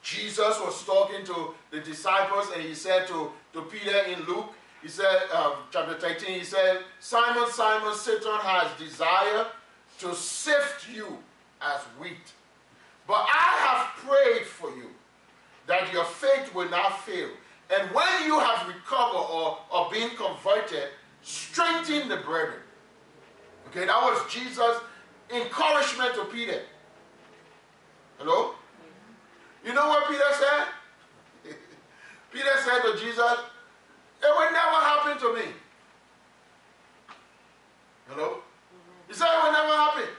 Jesus 0.03 0.59
was 0.59 0.83
talking 0.85 1.25
to 1.25 1.53
the 1.71 1.79
disciples 1.79 2.49
and 2.53 2.61
he 2.61 2.75
said 2.75 3.07
to, 3.07 3.31
to 3.53 3.61
Peter 3.63 3.99
in 3.99 4.23
Luke, 4.25 4.53
he 4.81 4.89
said, 4.89 5.29
um, 5.33 5.53
chapter 5.71 5.97
13, 5.97 6.39
he 6.39 6.43
said, 6.43 6.79
Simon, 6.99 7.49
Simon, 7.49 7.95
Satan 7.95 8.35
has 8.41 8.67
desire 8.77 9.47
to 9.99 10.13
sift 10.13 10.89
you 10.93 11.17
as 11.61 11.79
wheat. 11.99 12.33
But 13.07 13.25
I 13.33 13.55
have 13.59 14.05
prayed 14.05 14.45
for 14.45 14.69
you 14.71 14.89
that 15.67 15.91
your 15.93 16.03
faith 16.03 16.53
will 16.53 16.69
not 16.69 17.01
fail. 17.05 17.29
And 17.73 17.89
when 17.91 18.25
you 18.25 18.39
have 18.39 18.67
recovered 18.67 19.17
or, 19.17 19.57
or 19.71 19.89
been 19.89 20.09
converted, 20.17 20.89
strengthen 21.21 22.09
the 22.09 22.17
brethren. 22.17 22.59
Okay, 23.69 23.85
that 23.85 24.01
was 24.01 24.31
Jesus' 24.31 24.81
encouragement 25.33 26.13
to 26.15 26.25
Peter. 26.25 26.61
Hello? 28.17 28.55
You 29.65 29.73
know 29.73 29.87
what 29.87 30.09
Peter 30.09 30.23
said? 30.33 31.53
Peter 32.31 32.55
said 32.63 32.81
to 32.81 32.97
Jesus, 32.97 33.37
It 34.21 34.31
will 34.35 34.51
never 34.51 34.79
happen 34.83 35.17
to 35.19 35.33
me. 35.33 35.51
Hello? 38.09 38.39
He 39.07 39.13
said, 39.13 39.27
It 39.27 39.43
will 39.43 39.51
never 39.51 39.73
happen. 39.73 40.09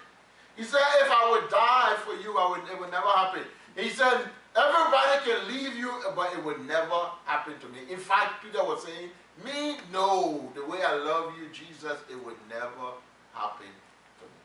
He 0.56 0.64
said, 0.64 0.80
If 1.02 1.10
I 1.10 1.30
would 1.30 1.50
die 1.50 1.96
for 2.04 2.14
you, 2.14 2.38
I 2.38 2.50
would, 2.50 2.70
it 2.70 2.80
would 2.80 2.90
never 2.90 3.08
happen. 3.08 3.42
He 3.76 3.90
said, 3.90 4.28
Everybody 4.56 5.30
can 5.30 5.48
leave 5.48 5.76
you, 5.76 5.90
but 6.14 6.32
it 6.32 6.44
would 6.44 6.64
never 6.66 7.10
happen 7.24 7.54
to 7.58 7.68
me. 7.68 7.80
In 7.90 7.98
fact, 7.98 8.42
Peter 8.42 8.62
was 8.62 8.84
saying, 8.84 9.10
Me, 9.44 9.78
no. 9.92 10.50
The 10.54 10.64
way 10.64 10.82
I 10.82 10.94
love 10.94 11.34
you, 11.38 11.48
Jesus, 11.52 11.98
it 12.08 12.24
would 12.24 12.36
never 12.48 12.94
happen 13.34 13.66
to 13.66 14.24
me. 14.24 14.40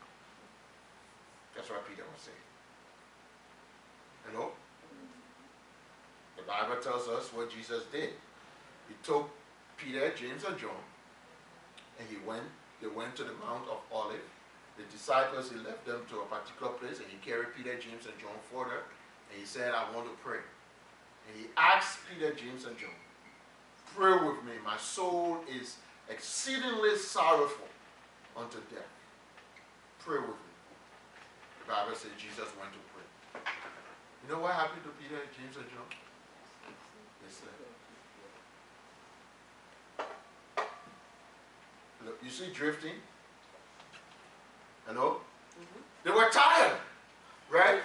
That's 1.54 1.70
what 1.70 1.88
Peter 1.88 2.02
was 2.12 2.22
saying. 2.22 2.36
Hello? 4.26 4.50
The 6.36 6.42
Tells 6.82 7.08
us 7.08 7.30
what 7.34 7.50
Jesus 7.50 7.84
did. 7.92 8.10
He 8.88 8.94
took 9.02 9.28
Peter, 9.76 10.10
James, 10.16 10.44
and 10.44 10.58
John, 10.58 10.82
and 11.98 12.08
he 12.08 12.16
went. 12.26 12.42
They 12.80 12.88
went 12.88 13.14
to 13.16 13.24
the 13.24 13.34
Mount 13.34 13.68
of 13.68 13.80
Olive. 13.92 14.24
The 14.78 14.84
disciples, 14.84 15.50
he 15.50 15.56
left 15.58 15.84
them 15.84 16.00
to 16.08 16.20
a 16.20 16.24
particular 16.24 16.72
place, 16.72 16.98
and 16.98 17.06
he 17.08 17.18
carried 17.18 17.54
Peter, 17.54 17.76
James, 17.78 18.06
and 18.06 18.18
John 18.18 18.32
further, 18.50 18.84
and 19.30 19.38
he 19.38 19.44
said, 19.44 19.74
"I 19.74 19.90
want 19.92 20.06
to 20.08 20.16
pray." 20.24 20.40
And 21.28 21.38
he 21.38 21.50
asked 21.56 21.98
Peter, 22.08 22.32
James, 22.32 22.64
and 22.64 22.78
John, 22.78 22.96
"Pray 23.94 24.14
with 24.14 24.42
me. 24.42 24.56
My 24.64 24.78
soul 24.78 25.44
is 25.46 25.76
exceedingly 26.08 26.96
sorrowful 26.96 27.68
unto 28.34 28.58
death. 28.74 28.88
Pray 29.98 30.18
with 30.18 30.28
me." 30.28 30.52
The 31.60 31.72
Bible 31.72 31.94
says 31.94 32.12
Jesus 32.16 32.48
went 32.56 32.72
to 32.72 32.78
pray. 32.94 33.42
You 34.22 34.34
know 34.34 34.40
what 34.40 34.54
happened 34.54 34.82
to 34.84 34.90
Peter, 34.90 35.20
James, 35.36 35.56
and 35.58 35.68
John? 35.70 35.86
Slept. 37.30 37.54
Look, 42.04 42.18
you 42.22 42.30
see 42.30 42.50
drifting? 42.52 42.94
Hello? 44.86 45.20
They 46.02 46.10
were 46.10 46.28
tired, 46.32 46.78
right? 47.50 47.80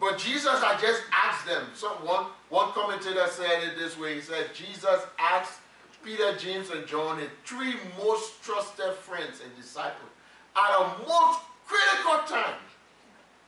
But 0.00 0.18
Jesus 0.18 0.62
had 0.62 0.80
just 0.80 1.02
asked 1.12 1.46
them. 1.46 1.66
Some, 1.74 1.92
one, 2.06 2.26
one 2.48 2.72
commentator 2.72 3.26
said 3.28 3.62
it 3.62 3.78
this 3.78 3.98
way. 3.98 4.14
He 4.14 4.20
said, 4.20 4.54
Jesus 4.54 5.06
asked 5.18 5.60
Peter, 6.02 6.36
James, 6.36 6.70
and 6.70 6.86
John, 6.86 7.18
his 7.18 7.28
three 7.44 7.74
most 7.98 8.42
trusted 8.42 8.94
friends 8.94 9.40
and 9.44 9.54
disciples, 9.56 10.10
at 10.56 10.80
a 10.80 10.98
most 11.06 11.40
critical 11.66 12.26
time 12.26 12.58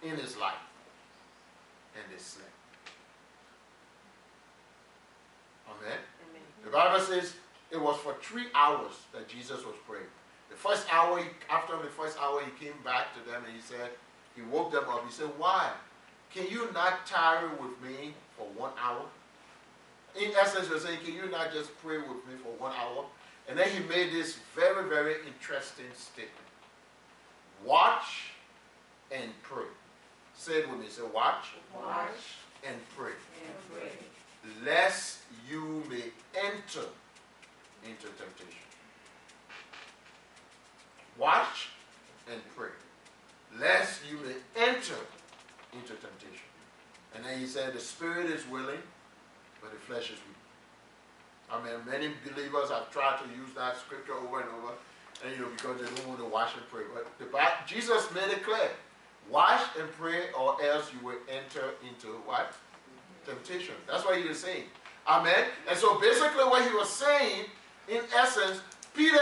in 0.02 0.16
his 0.16 0.36
life. 0.36 0.54
And 1.96 2.04
they 2.12 2.18
slept. 2.22 2.48
Amen. 5.68 5.98
Amen. 5.98 6.42
The 6.63 6.63
Bible 6.74 7.00
says 7.00 7.34
it 7.70 7.80
was 7.80 7.96
for 8.00 8.14
three 8.20 8.46
hours 8.54 8.92
that 9.12 9.28
Jesus 9.28 9.64
was 9.64 9.74
praying. 9.86 10.06
The 10.50 10.56
first 10.56 10.86
hour, 10.92 11.22
after 11.48 11.76
the 11.76 11.88
first 11.88 12.18
hour, 12.20 12.42
he 12.42 12.64
came 12.64 12.74
back 12.84 13.14
to 13.14 13.30
them 13.30 13.42
and 13.46 13.54
he 13.54 13.62
said, 13.62 13.90
he 14.34 14.42
woke 14.42 14.72
them 14.72 14.84
up. 14.88 15.04
He 15.06 15.12
said, 15.12 15.30
Why? 15.38 15.70
Can 16.32 16.48
you 16.48 16.68
not 16.72 17.06
tarry 17.06 17.48
with 17.50 17.80
me 17.82 18.14
for 18.36 18.46
one 18.60 18.72
hour? 18.80 19.02
In 20.20 20.32
essence, 20.40 20.68
you're 20.68 20.80
saying, 20.80 20.98
Can 21.04 21.14
you 21.14 21.28
not 21.30 21.52
just 21.52 21.70
pray 21.78 21.98
with 21.98 22.26
me 22.26 22.34
for 22.42 22.50
one 22.58 22.72
hour? 22.72 23.04
And 23.48 23.58
then 23.58 23.68
he 23.70 23.80
made 23.88 24.12
this 24.12 24.38
very, 24.54 24.88
very 24.88 25.16
interesting 25.26 25.86
statement 25.94 26.32
Watch 27.64 28.32
and 29.12 29.30
pray. 29.42 29.64
Say 30.36 30.58
it 30.58 30.70
with 30.70 30.80
me. 30.80 30.88
Say, 30.88 31.02
Watch 31.02 31.46
Watch 31.74 32.08
and 32.66 32.76
pray 32.96 33.12
and 33.12 33.54
pray. 33.70 33.90
Lest 34.64 35.18
you 35.48 35.82
may 35.88 36.04
enter 36.34 36.86
into 37.84 38.06
temptation. 38.18 38.60
Watch 41.18 41.68
and 42.30 42.40
pray, 42.56 42.70
lest 43.60 44.00
you 44.10 44.18
may 44.18 44.34
enter 44.60 44.96
into 45.72 45.92
temptation. 45.94 46.48
And 47.14 47.24
then 47.24 47.38
he 47.38 47.46
said, 47.46 47.72
The 47.72 47.80
spirit 47.80 48.26
is 48.26 48.46
willing, 48.48 48.80
but 49.60 49.70
the 49.70 49.78
flesh 49.78 50.04
is 50.04 50.18
weak. 50.26 50.34
I 51.50 51.62
mean, 51.62 51.74
many 51.86 52.10
believers 52.24 52.70
have 52.70 52.90
tried 52.90 53.18
to 53.22 53.28
use 53.36 53.54
that 53.54 53.76
scripture 53.76 54.14
over 54.14 54.40
and 54.40 54.48
over, 54.58 54.72
and 55.24 55.36
you 55.36 55.42
know, 55.42 55.50
because 55.56 55.78
they 55.80 55.86
don't 55.86 56.08
want 56.08 56.20
to 56.20 56.26
wash 56.26 56.54
and 56.54 56.66
pray. 56.70 56.82
But 56.92 57.06
the 57.18 57.26
Bible, 57.26 57.52
Jesus 57.66 58.08
made 58.12 58.30
it 58.32 58.42
clear: 58.42 58.70
wash 59.30 59.62
and 59.78 59.88
pray, 59.92 60.30
or 60.38 60.60
else 60.64 60.90
you 60.92 61.06
will 61.06 61.20
enter 61.28 61.74
into 61.86 62.08
what? 62.26 62.54
Temptation. 63.24 63.74
That's 63.86 64.04
what 64.04 64.18
he 64.18 64.28
was 64.28 64.38
saying. 64.38 64.64
Amen. 65.06 65.46
And 65.68 65.78
so 65.78 65.98
basically, 66.00 66.44
what 66.44 66.68
he 66.68 66.74
was 66.74 66.88
saying, 66.88 67.44
in 67.88 68.00
essence, 68.16 68.60
Peter, 68.94 69.18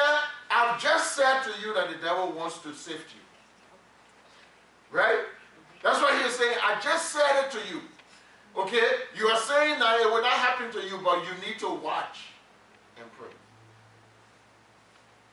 I've 0.50 0.80
just 0.80 1.16
said 1.16 1.42
to 1.42 1.50
you 1.60 1.74
that 1.74 1.88
the 1.88 1.96
devil 1.96 2.32
wants 2.32 2.58
to 2.58 2.72
sift 2.74 3.14
you. 3.14 3.20
Right? 4.96 5.20
That's 5.82 6.00
what 6.00 6.14
he 6.14 6.28
is 6.28 6.34
saying. 6.34 6.56
I 6.62 6.80
just 6.80 7.10
said 7.10 7.44
it 7.44 7.50
to 7.52 7.58
you. 7.72 7.80
Okay? 8.56 8.86
You 9.16 9.26
are 9.26 9.38
saying 9.38 9.78
that 9.78 10.00
it 10.00 10.06
will 10.06 10.22
not 10.22 10.32
happen 10.32 10.70
to 10.72 10.86
you, 10.86 11.00
but 11.02 11.18
you 11.24 11.48
need 11.48 11.58
to 11.60 11.68
watch 11.68 12.18
and 13.00 13.10
pray. 13.18 13.32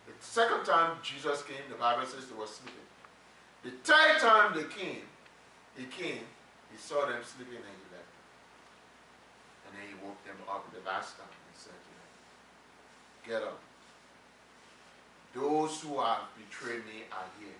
The 0.07 0.13
second 0.19 0.63
time 0.65 0.97
Jesus 1.03 1.43
came, 1.43 1.57
the 1.69 1.75
Bible 1.75 2.05
says 2.05 2.27
they 2.27 2.35
were 2.35 2.47
sleeping. 2.47 2.73
The 3.63 3.71
third 3.83 4.19
time 4.19 4.55
they 4.55 4.63
came, 4.63 5.03
he 5.77 5.83
came, 5.85 6.23
he 6.71 6.77
saw 6.77 7.05
them 7.05 7.19
sleeping 7.23 7.57
and 7.57 7.65
he. 7.65 7.88
Then 9.79 9.87
he 9.87 9.95
woke 10.05 10.19
them 10.25 10.35
up 10.49 10.67
the 10.73 10.83
last 10.85 11.17
time 11.17 11.31
and 11.31 11.55
said 11.55 11.71
to 11.71 11.89
them, 11.95 12.09
Get 13.23 13.47
up. 13.47 13.59
Those 15.33 15.81
who 15.81 15.99
have 16.01 16.23
betrayed 16.35 16.85
me 16.85 17.07
are 17.11 17.29
here. 17.39 17.55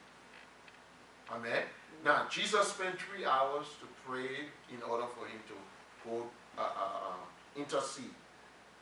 Amen. 1.31 1.63
Now, 2.03 2.25
Jesus 2.29 2.69
spent 2.69 2.99
three 2.99 3.25
hours 3.25 3.67
to 3.79 3.87
pray 4.05 4.49
in 4.73 4.81
order 4.89 5.05
for 5.15 5.25
him 5.27 5.39
to 5.47 6.09
go 6.09 6.25
uh, 6.57 6.61
uh, 6.61 6.65
uh, 6.65 7.59
intercede. 7.59 8.15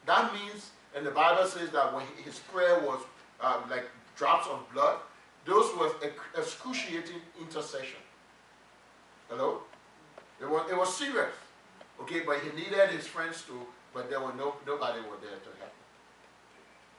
That 0.05 0.33
means, 0.33 0.71
and 0.95 1.05
the 1.05 1.11
Bible 1.11 1.45
says 1.45 1.69
that 1.71 1.93
when 1.93 2.05
his 2.23 2.39
prayer 2.39 2.79
was 2.79 3.01
uh, 3.41 3.61
like 3.69 3.85
drops 4.15 4.47
of 4.47 4.65
blood, 4.73 4.97
those 5.45 5.75
was 5.75 5.91
excruciating 6.37 7.21
intercession. 7.39 7.99
Hello? 9.29 9.61
It 10.39 10.49
was, 10.49 10.71
it 10.71 10.77
was 10.77 10.95
serious. 10.95 11.33
Okay, 12.01 12.21
but 12.21 12.39
he 12.39 12.49
needed 12.55 12.89
his 12.89 13.07
friends 13.07 13.43
to, 13.43 13.53
but 13.93 14.09
there 14.09 14.19
were 14.19 14.33
no 14.33 14.55
nobody 14.65 14.99
were 15.01 15.17
there 15.21 15.39
to 15.39 15.51
help. 15.59 15.73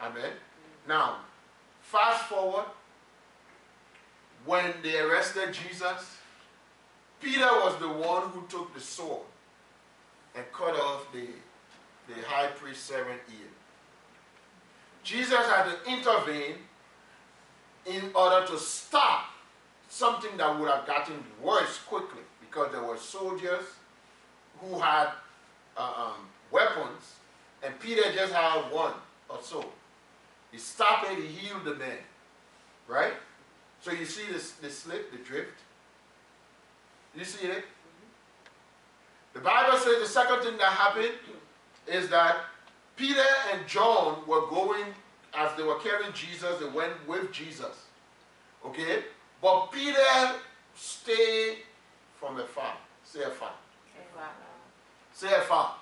Amen. 0.00 0.32
Now, 0.86 1.18
fast 1.82 2.24
forward 2.24 2.64
when 4.44 4.72
they 4.82 4.98
arrested 4.98 5.52
Jesus, 5.52 6.16
Peter 7.20 7.46
was 7.46 7.76
the 7.80 7.88
one 7.88 8.28
who 8.30 8.44
took 8.48 8.72
the 8.74 8.80
sword 8.80 9.26
and 10.34 10.44
cut 10.52 10.74
off 10.74 11.06
the, 11.12 11.26
the 12.06 12.22
high 12.26 12.46
priest's 12.48 12.84
servant 12.84 13.20
ear. 13.28 13.48
Jesus 15.02 15.46
had 15.46 15.64
to 15.64 15.90
intervene 15.90 16.56
in 17.86 18.10
order 18.14 18.46
to 18.46 18.58
stop 18.58 19.30
something 19.88 20.36
that 20.36 20.58
would 20.58 20.70
have 20.70 20.86
gotten 20.86 21.24
worse 21.42 21.78
quickly 21.86 22.20
because 22.40 22.70
there 22.72 22.82
were 22.82 22.96
soldiers 22.96 23.64
who 24.60 24.78
had 24.78 25.08
uh, 25.76 26.10
um, 26.12 26.26
weapons 26.50 27.18
and 27.62 27.78
Peter 27.80 28.02
just 28.14 28.32
had 28.32 28.70
one 28.72 28.94
or 29.28 29.38
so. 29.42 29.64
He 30.52 30.58
stopped 30.58 31.10
it, 31.10 31.18
he 31.18 31.26
healed 31.26 31.64
the 31.64 31.74
man. 31.74 31.98
Right? 32.86 33.12
So 33.80 33.92
you 33.92 34.04
see 34.04 34.30
this, 34.32 34.52
the 34.52 34.70
slip, 34.70 35.12
the 35.12 35.18
drift? 35.18 35.58
You 37.16 37.24
see 37.24 37.46
it? 37.46 37.64
The 39.34 39.40
Bible 39.40 39.78
says 39.78 40.00
the 40.00 40.08
second 40.08 40.42
thing 40.42 40.56
that 40.58 40.72
happened 40.72 41.12
is 41.86 42.08
that 42.08 42.36
Peter 42.96 43.22
and 43.52 43.66
John 43.66 44.22
were 44.26 44.46
going, 44.48 44.84
as 45.34 45.54
they 45.56 45.62
were 45.62 45.78
carrying 45.78 46.12
Jesus, 46.12 46.58
they 46.58 46.68
went 46.68 46.92
with 47.06 47.30
Jesus. 47.32 47.86
Okay? 48.64 49.04
But 49.42 49.70
Peter 49.70 49.98
stayed 50.74 51.58
from 52.18 52.38
afar. 52.38 52.76
Say 53.04 53.22
afar. 53.22 53.52
Say 55.18 55.34
afar. 55.34 55.74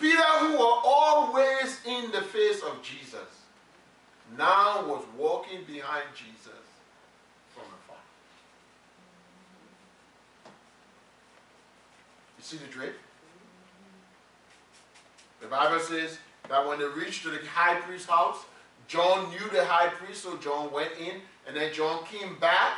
Peter, 0.00 0.20
who 0.40 0.54
was 0.54 0.82
always 0.84 1.78
in 1.86 2.10
the 2.10 2.22
face 2.22 2.60
of 2.60 2.82
Jesus, 2.82 3.44
now 4.36 4.84
was 4.84 5.04
walking 5.16 5.60
behind 5.64 6.02
Jesus 6.12 6.66
from 7.54 7.62
afar. 7.62 8.02
You 12.36 12.42
see 12.42 12.56
the 12.56 12.66
drift? 12.66 12.98
The 15.40 15.46
Bible 15.46 15.78
says 15.78 16.18
that 16.48 16.66
when 16.66 16.80
they 16.80 16.86
reached 16.86 17.22
to 17.22 17.30
the 17.30 17.38
high 17.46 17.76
priest's 17.82 18.08
house, 18.08 18.38
John 18.88 19.30
knew 19.30 19.48
the 19.52 19.64
high 19.66 19.90
priest, 19.90 20.24
so 20.24 20.36
John 20.38 20.72
went 20.72 20.90
in, 20.98 21.20
and 21.46 21.56
then 21.56 21.72
John 21.72 22.04
came 22.06 22.40
back 22.40 22.72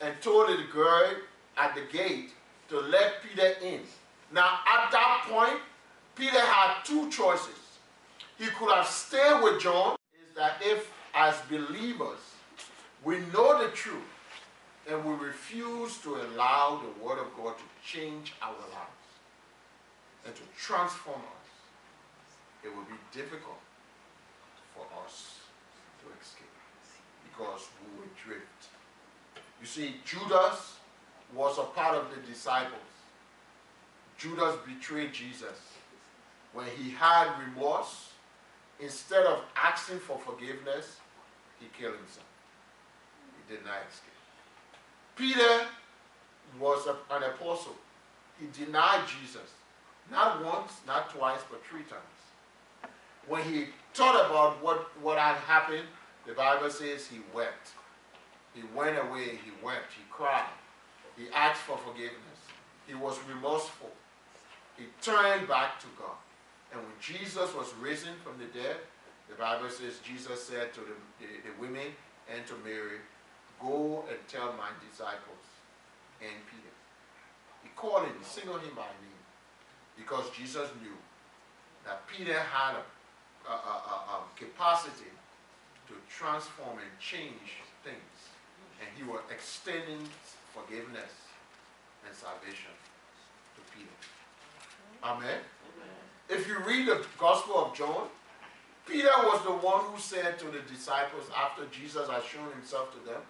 and 0.00 0.20
told 0.20 0.48
the 0.48 0.64
girl 0.72 1.12
at 1.56 1.76
the 1.76 1.82
gate 1.96 2.30
to 2.70 2.80
let 2.80 3.22
Peter 3.22 3.54
in. 3.62 3.82
Now, 4.32 4.60
at 4.66 4.90
that 4.92 5.26
point, 5.28 5.60
Peter 6.14 6.40
had 6.40 6.84
two 6.84 7.10
choices. 7.10 7.78
He 8.38 8.46
could 8.46 8.72
have 8.72 8.86
stayed 8.86 9.42
with 9.42 9.60
John, 9.60 9.96
is 10.14 10.34
that 10.36 10.60
if, 10.62 10.90
as 11.14 11.34
believers, 11.48 12.18
we 13.04 13.18
know 13.32 13.62
the 13.62 13.70
truth 13.72 14.02
and 14.88 15.04
we 15.04 15.26
refuse 15.26 15.98
to 15.98 16.16
allow 16.16 16.80
the 16.80 17.04
Word 17.04 17.18
of 17.18 17.34
God 17.36 17.54
to 17.58 17.64
change 17.84 18.34
our 18.40 18.52
lives 18.52 19.10
and 20.24 20.34
to 20.34 20.42
transform 20.56 21.20
us, 21.20 21.50
it 22.64 22.68
will 22.68 22.84
be 22.84 22.98
difficult 23.12 23.60
for 24.74 24.86
us 25.04 25.38
to 26.02 26.06
escape 26.20 26.46
because 27.24 27.68
we 27.80 28.00
will 28.00 28.10
drift. 28.22 28.68
You 29.60 29.66
see, 29.66 29.96
Judas 30.04 30.76
was 31.34 31.58
a 31.58 31.64
part 31.64 31.96
of 31.96 32.06
the 32.14 32.20
disciples. 32.26 32.89
Judas 34.20 34.54
betrayed 34.66 35.14
Jesus. 35.14 35.58
When 36.52 36.66
he 36.76 36.90
had 36.90 37.28
remorse, 37.38 38.12
instead 38.78 39.24
of 39.24 39.42
asking 39.56 39.98
for 39.98 40.18
forgiveness, 40.18 40.96
he 41.58 41.66
killed 41.78 41.96
himself. 41.96 42.26
He 43.36 43.54
did 43.54 43.64
not 43.64 43.76
escape. 43.90 44.10
Peter 45.16 45.66
was 46.58 46.86
a, 46.86 46.96
an 47.14 47.22
apostle. 47.22 47.76
He 48.38 48.46
denied 48.64 49.04
Jesus. 49.06 49.54
Not 50.10 50.44
once, 50.44 50.72
not 50.86 51.10
twice, 51.10 51.40
but 51.50 51.64
three 51.64 51.82
times. 51.82 52.92
When 53.26 53.42
he 53.42 53.66
thought 53.94 54.26
about 54.26 54.62
what, 54.62 54.90
what 55.00 55.18
had 55.18 55.36
happened, 55.36 55.86
the 56.26 56.34
Bible 56.34 56.68
says 56.68 57.06
he 57.06 57.20
wept. 57.34 57.70
He 58.54 58.62
went 58.74 58.98
away, 58.98 59.38
he 59.44 59.52
wept, 59.64 59.92
he 59.96 60.02
cried. 60.10 60.44
He 61.16 61.28
asked 61.34 61.60
for 61.62 61.78
forgiveness. 61.78 62.16
He 62.86 62.94
was 62.94 63.18
remorseful. 63.28 63.90
He 64.80 64.86
turned 65.02 65.46
back 65.46 65.78
to 65.80 65.86
God. 65.98 66.16
And 66.72 66.80
when 66.80 66.96
Jesus 67.00 67.52
was 67.54 67.68
risen 67.82 68.14
from 68.24 68.40
the 68.40 68.48
dead, 68.58 68.76
the 69.28 69.34
Bible 69.36 69.68
says 69.68 70.00
Jesus 70.02 70.42
said 70.42 70.72
to 70.72 70.80
the, 70.80 70.96
the, 71.20 71.28
the 71.44 71.54
women 71.60 71.92
and 72.32 72.46
to 72.46 72.54
Mary, 72.64 73.04
Go 73.60 74.04
and 74.08 74.16
tell 74.26 74.56
my 74.56 74.72
disciples 74.80 75.44
and 76.22 76.32
Peter. 76.48 76.72
He 77.62 77.68
called 77.76 78.06
him, 78.06 78.16
singled 78.22 78.62
him 78.62 78.72
by 78.74 78.88
name. 79.04 79.20
Because 79.98 80.24
Jesus 80.32 80.70
knew 80.80 80.96
that 81.84 82.08
Peter 82.08 82.40
had 82.40 82.76
a, 82.80 83.52
a, 83.52 83.52
a, 83.52 83.96
a 84.16 84.18
capacity 84.34 85.12
to 85.88 85.94
transform 86.08 86.80
and 86.80 86.92
change 86.98 87.60
things. 87.84 88.16
And 88.80 88.88
he 88.96 89.04
was 89.04 89.20
extending 89.30 90.08
forgiveness 90.56 91.12
and 92.08 92.16
salvation. 92.16 92.72
Amen. 95.02 95.38
If 96.28 96.46
you 96.46 96.58
read 96.60 96.86
the 96.86 97.04
Gospel 97.18 97.56
of 97.56 97.74
John, 97.74 98.08
Peter 98.86 99.10
was 99.24 99.42
the 99.44 99.52
one 99.52 99.84
who 99.84 99.98
said 99.98 100.38
to 100.38 100.46
the 100.46 100.60
disciples 100.60 101.24
after 101.36 101.64
Jesus 101.66 102.08
had 102.08 102.22
shown 102.24 102.50
himself 102.52 102.92
to 102.92 103.10
them, 103.10 103.20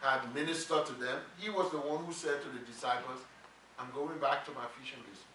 had 0.00 0.34
ministered 0.34 0.86
to 0.86 0.92
them, 0.92 1.18
he 1.38 1.50
was 1.50 1.70
the 1.70 1.78
one 1.78 2.04
who 2.04 2.12
said 2.12 2.40
to 2.42 2.48
the 2.48 2.64
disciples, 2.64 3.20
I'm 3.78 3.88
going 3.94 4.18
back 4.18 4.44
to 4.46 4.50
my 4.52 4.64
fishing 4.78 5.00
business. 5.00 5.26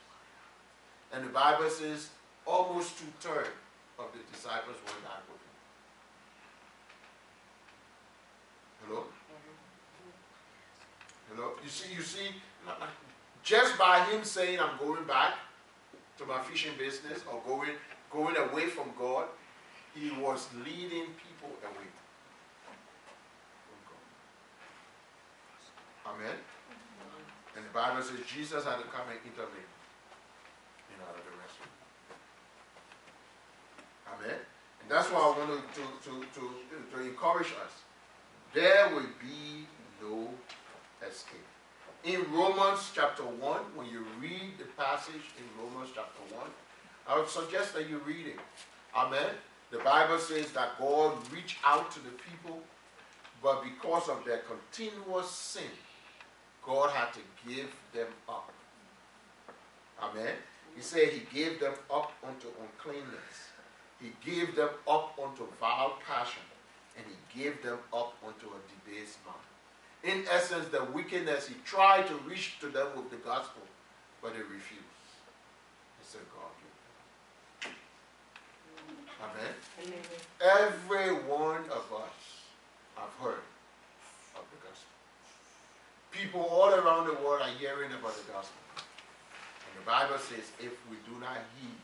And 1.14 1.24
the 1.24 1.30
Bible 1.30 1.70
says 1.70 2.10
almost 2.46 2.98
two 2.98 3.06
thirds 3.20 3.50
of 4.00 4.06
the 4.12 4.20
disciples 4.34 4.76
were 4.86 5.08
back 5.08 5.22
with 5.30 5.42
him. 5.42 5.56
Hello? 8.88 9.04
Hello? 11.34 11.52
You 11.64 11.70
see, 11.70 11.94
you 11.94 12.02
see, 12.02 12.30
just 13.44 13.78
by 13.78 14.04
him 14.06 14.24
saying 14.24 14.60
I'm 14.60 14.78
going 14.80 15.04
back 15.06 15.36
to 16.18 16.26
my 16.26 16.42
fishing 16.42 16.72
business 16.78 17.24
or 17.32 17.42
going 17.46 17.72
going 18.12 18.38
away 18.38 18.68
from 18.68 18.92
God, 18.98 19.28
he 19.94 20.12
was 20.12 20.48
leading 20.64 21.08
people 21.20 21.52
away. 21.64 21.90
Amen. 26.06 26.36
And 27.56 27.66
the 27.66 27.70
Bible 27.74 28.02
says 28.04 28.20
Jesus 28.28 28.64
had 28.64 28.78
to 28.78 28.84
come 28.84 29.08
and 29.10 29.20
intervene 29.26 29.72
in 30.94 30.98
order 31.02 31.20
to 31.20 31.34
rescue. 31.42 31.72
Amen. 34.14 34.40
And 34.82 34.92
that's 34.92 35.10
why 35.10 35.20
I 35.20 35.38
want 35.38 35.50
to, 35.50 35.82
to, 35.82 35.88
to, 36.04 36.26
to, 36.36 36.98
to 36.98 37.04
encourage 37.04 37.48
us. 37.48 37.84
There 38.54 38.90
will 38.94 39.10
be 39.20 39.68
no 40.02 40.30
escape. 41.06 41.55
In 42.06 42.24
Romans 42.32 42.92
chapter 42.94 43.24
1, 43.24 43.62
when 43.74 43.88
you 43.90 44.06
read 44.22 44.60
the 44.60 44.66
passage 44.78 45.26
in 45.40 45.46
Romans 45.60 45.90
chapter 45.96 46.36
1, 46.36 46.46
I 47.08 47.18
would 47.18 47.28
suggest 47.28 47.74
that 47.74 47.90
you 47.90 48.00
read 48.06 48.28
it. 48.28 48.40
Amen. 48.96 49.32
The 49.72 49.80
Bible 49.80 50.20
says 50.20 50.52
that 50.52 50.78
God 50.78 51.18
reached 51.34 51.58
out 51.66 51.90
to 51.94 52.00
the 52.00 52.12
people, 52.12 52.62
but 53.42 53.64
because 53.64 54.08
of 54.08 54.24
their 54.24 54.42
continuous 54.46 55.32
sin, 55.32 55.72
God 56.64 56.92
had 56.92 57.12
to 57.14 57.22
give 57.48 57.74
them 57.92 58.10
up. 58.30 58.54
Amen. 60.00 60.36
He 60.76 60.84
said 60.84 61.10
he 61.10 61.26
gave 61.34 61.60
them 61.60 61.74
up 61.92 62.12
unto 62.24 62.50
uncleanness. 62.62 63.50
He 64.00 64.12
gave 64.24 64.56
them 64.56 64.70
up 64.88 65.18
unto 65.18 65.48
vile 65.60 65.98
passion. 66.08 66.44
And 66.98 67.06
he 67.08 67.42
gave 67.42 67.64
them 67.64 67.80
up 67.92 68.14
unto 68.24 68.46
a 68.46 68.60
debased 68.70 69.18
mind. 69.26 69.55
In 70.06 70.24
essence, 70.30 70.68
the 70.70 70.84
wickedness, 70.84 71.48
he 71.48 71.56
tried 71.66 72.08
to 72.08 72.14
reach 72.28 72.60
to 72.60 72.68
them 72.68 72.88
with 72.96 73.10
the 73.10 73.18
gospel, 73.18 73.64
but 74.22 74.34
they 74.34 74.42
refused. 74.42 74.84
He 76.00 76.04
said, 76.04 76.22
God, 76.34 77.72
Amen. 79.22 79.54
Amen. 79.82 79.98
Every 80.42 81.14
one 81.28 81.62
of 81.72 81.92
us 81.92 82.44
have 82.96 83.10
heard 83.20 83.42
of 84.36 84.44
the 84.52 84.68
gospel. 84.68 84.92
People 86.12 86.42
all 86.42 86.70
around 86.70 87.08
the 87.08 87.14
world 87.24 87.42
are 87.42 87.50
hearing 87.60 87.92
about 87.92 88.16
the 88.16 88.32
gospel. 88.32 88.62
And 88.78 89.82
the 89.82 89.86
Bible 89.86 90.18
says, 90.20 90.52
if 90.60 90.74
we 90.90 90.98
do 91.10 91.20
not 91.20 91.38
heed, 91.58 91.82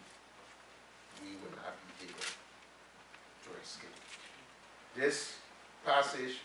we 1.24 1.32
will 1.42 1.56
not 1.58 1.74
be 2.00 2.06
able 2.06 2.20
to 2.20 3.50
escape. 3.64 3.90
This 4.96 5.36
passage, 5.86 6.38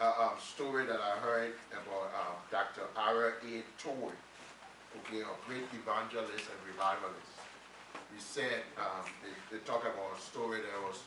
uh, 0.00 0.12
um, 0.20 0.38
story 0.38 0.86
that 0.86 1.00
I 1.00 1.18
heard 1.18 1.52
about 1.72 2.10
uh, 2.14 2.34
Dr. 2.50 2.82
Ara 2.96 3.32
A. 3.42 3.62
Torrey, 3.82 4.16
okay, 5.02 5.20
a 5.20 5.36
great 5.46 5.66
evangelist 5.74 6.46
and 6.48 6.60
revivalist 6.66 7.38
he 8.14 8.20
said, 8.20 8.62
um, 8.76 9.04
they, 9.22 9.56
they 9.56 9.62
talk 9.64 9.82
about 9.82 10.16
a 10.16 10.20
story. 10.20 10.58
There 10.60 10.82
was 10.82 10.98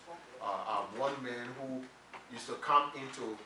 uh, 0.41 0.79
um, 0.79 0.99
one 0.99 1.13
man 1.23 1.47
who 1.59 1.83
used 2.31 2.47
to 2.47 2.53
come 2.55 2.91
into 2.95 3.37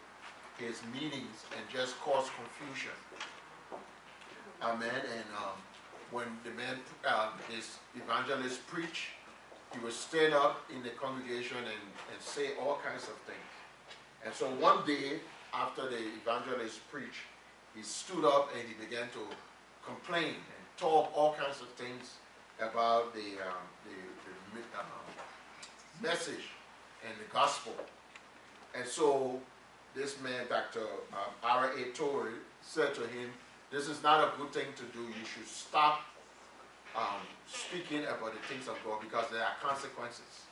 his 0.57 0.81
meetings 0.93 1.45
and 1.57 1.63
just 1.71 1.99
cause 1.99 2.29
confusion. 2.37 2.95
Amen. 4.61 4.89
And 4.93 5.27
um, 5.37 5.57
when 6.11 6.25
the 6.43 6.51
man, 6.51 6.77
this 7.49 7.77
evangelist 7.95 8.65
preach, 8.67 9.09
he 9.73 9.79
would 9.79 9.93
stand 9.93 10.33
up 10.33 10.63
in 10.73 10.83
the 10.83 10.89
congregation 10.89 11.57
and, 11.57 11.83
and 12.13 12.21
say 12.21 12.51
all 12.61 12.79
kinds 12.85 13.03
of 13.03 13.17
things. 13.25 13.51
And 14.23 14.33
so 14.33 14.47
one 14.61 14.85
day, 14.85 15.19
after 15.61 15.89
the 15.89 15.99
evangelist 16.21 16.79
preached, 16.91 17.25
he 17.75 17.81
stood 17.81 18.25
up 18.25 18.51
and 18.57 18.67
he 18.67 18.73
began 18.85 19.07
to 19.09 19.19
complain 19.85 20.35
and 20.35 20.61
talk 20.77 21.11
all 21.15 21.33
kinds 21.33 21.61
of 21.61 21.67
things 21.69 22.15
about 22.59 23.13
the, 23.13 23.39
um, 23.43 23.65
the, 23.83 24.59
the 24.59 24.79
um, 24.79 24.85
message 26.01 26.51
and 27.05 27.13
the 27.19 27.33
gospel. 27.33 27.73
And 28.75 28.85
so 28.85 29.39
this 29.93 30.19
man, 30.21 30.45
Dr. 30.49 30.81
Um, 31.13 31.33
R.A. 31.43 31.91
Torrey, 31.93 32.33
said 32.61 32.93
to 32.95 33.01
him, 33.01 33.29
this 33.71 33.87
is 33.87 34.01
not 34.03 34.23
a 34.23 34.37
good 34.37 34.51
thing 34.51 34.67
to 34.75 34.83
do. 34.97 35.03
You 35.03 35.25
should 35.25 35.47
stop 35.47 36.01
um, 36.95 37.21
speaking 37.47 38.03
about 38.03 38.33
the 38.33 38.47
things 38.47 38.67
of 38.67 38.77
God 38.85 39.01
because 39.01 39.25
there 39.31 39.41
are 39.41 39.55
consequences. 39.61 40.43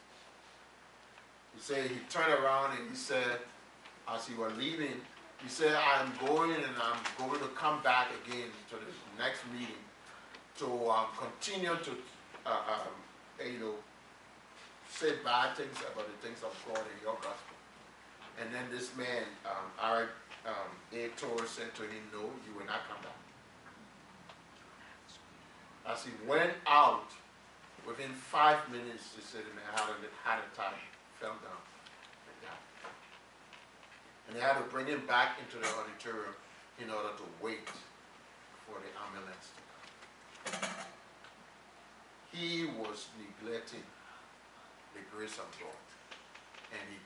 He 1.55 1.61
said, 1.61 1.89
he 1.89 1.97
turned 2.09 2.33
around 2.33 2.77
and 2.77 2.89
he 2.89 2.95
said, 2.95 3.39
as 4.09 4.27
he 4.27 4.35
was 4.35 4.51
leaving, 4.57 4.99
he 5.41 5.49
said, 5.49 5.75
I'm 5.75 6.11
going 6.25 6.51
and 6.51 6.75
I'm 6.81 7.27
going 7.27 7.39
to 7.39 7.47
come 7.49 7.81
back 7.83 8.07
again 8.25 8.49
to 8.69 8.75
the 8.75 9.21
next 9.21 9.41
meeting 9.51 9.83
to 10.59 10.65
um, 10.89 11.07
continue 11.17 11.75
to, 11.75 11.91
uh, 12.45 12.49
um, 12.49 12.93
you 13.45 13.59
know, 13.59 13.73
say 14.89 15.13
bad 15.23 15.57
things 15.57 15.75
about 15.91 16.07
the 16.07 16.27
things 16.27 16.43
of 16.43 16.55
God 16.67 16.79
in 16.79 17.03
your 17.03 17.15
gospel. 17.15 17.57
And 18.39 18.53
then 18.53 18.63
this 18.71 18.95
man, 18.95 19.23
um, 19.45 19.67
our 19.81 20.09
um, 20.45 20.71
Torrey 21.17 21.47
said 21.47 21.73
to 21.75 21.83
him, 21.83 22.03
no, 22.13 22.21
you 22.21 22.53
will 22.57 22.65
not 22.65 22.87
come 22.87 23.01
back. 23.01 23.19
As 25.85 26.05
he 26.05 26.11
went 26.27 26.53
out, 26.65 27.11
within 27.85 28.11
five 28.13 28.57
minutes, 28.71 29.11
he 29.15 29.21
said 29.21 29.41
man 29.55 29.65
had 29.75 29.89
a 29.89 30.27
heart 30.27 30.43
attack, 30.53 30.79
fell 31.19 31.35
down. 31.43 31.72
And 34.33 34.41
they 34.41 34.45
had 34.47 34.57
to 34.57 34.65
bring 34.73 34.87
him 34.87 35.05
back 35.05 35.37
into 35.37 35.61
the 35.61 35.69
auditorium 35.77 36.33
in 36.81 36.89
order 36.89 37.13
to 37.21 37.23
wait 37.37 37.69
for 38.65 38.81
the 38.81 38.89
ambulance 39.05 39.53
to 39.53 40.51
come. 40.57 40.69
he 42.33 42.65
was 42.65 43.13
neglecting 43.21 43.85
the 44.97 45.01
grace 45.13 45.37
of 45.37 45.45
God. 45.61 45.77
And 46.73 46.81
he 46.89 46.97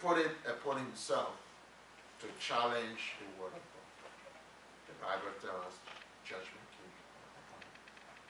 put 0.00 0.16
it 0.16 0.32
upon 0.48 0.78
himself 0.78 1.36
to 2.20 2.26
challenge 2.40 3.20
the 3.20 3.28
word 3.36 3.52
of 3.52 3.60
God. 3.68 3.88
The 4.88 4.96
Bible 5.04 5.36
tells 5.44 5.68
us 5.68 5.76
judgment 6.24 6.64
came. 6.72 6.96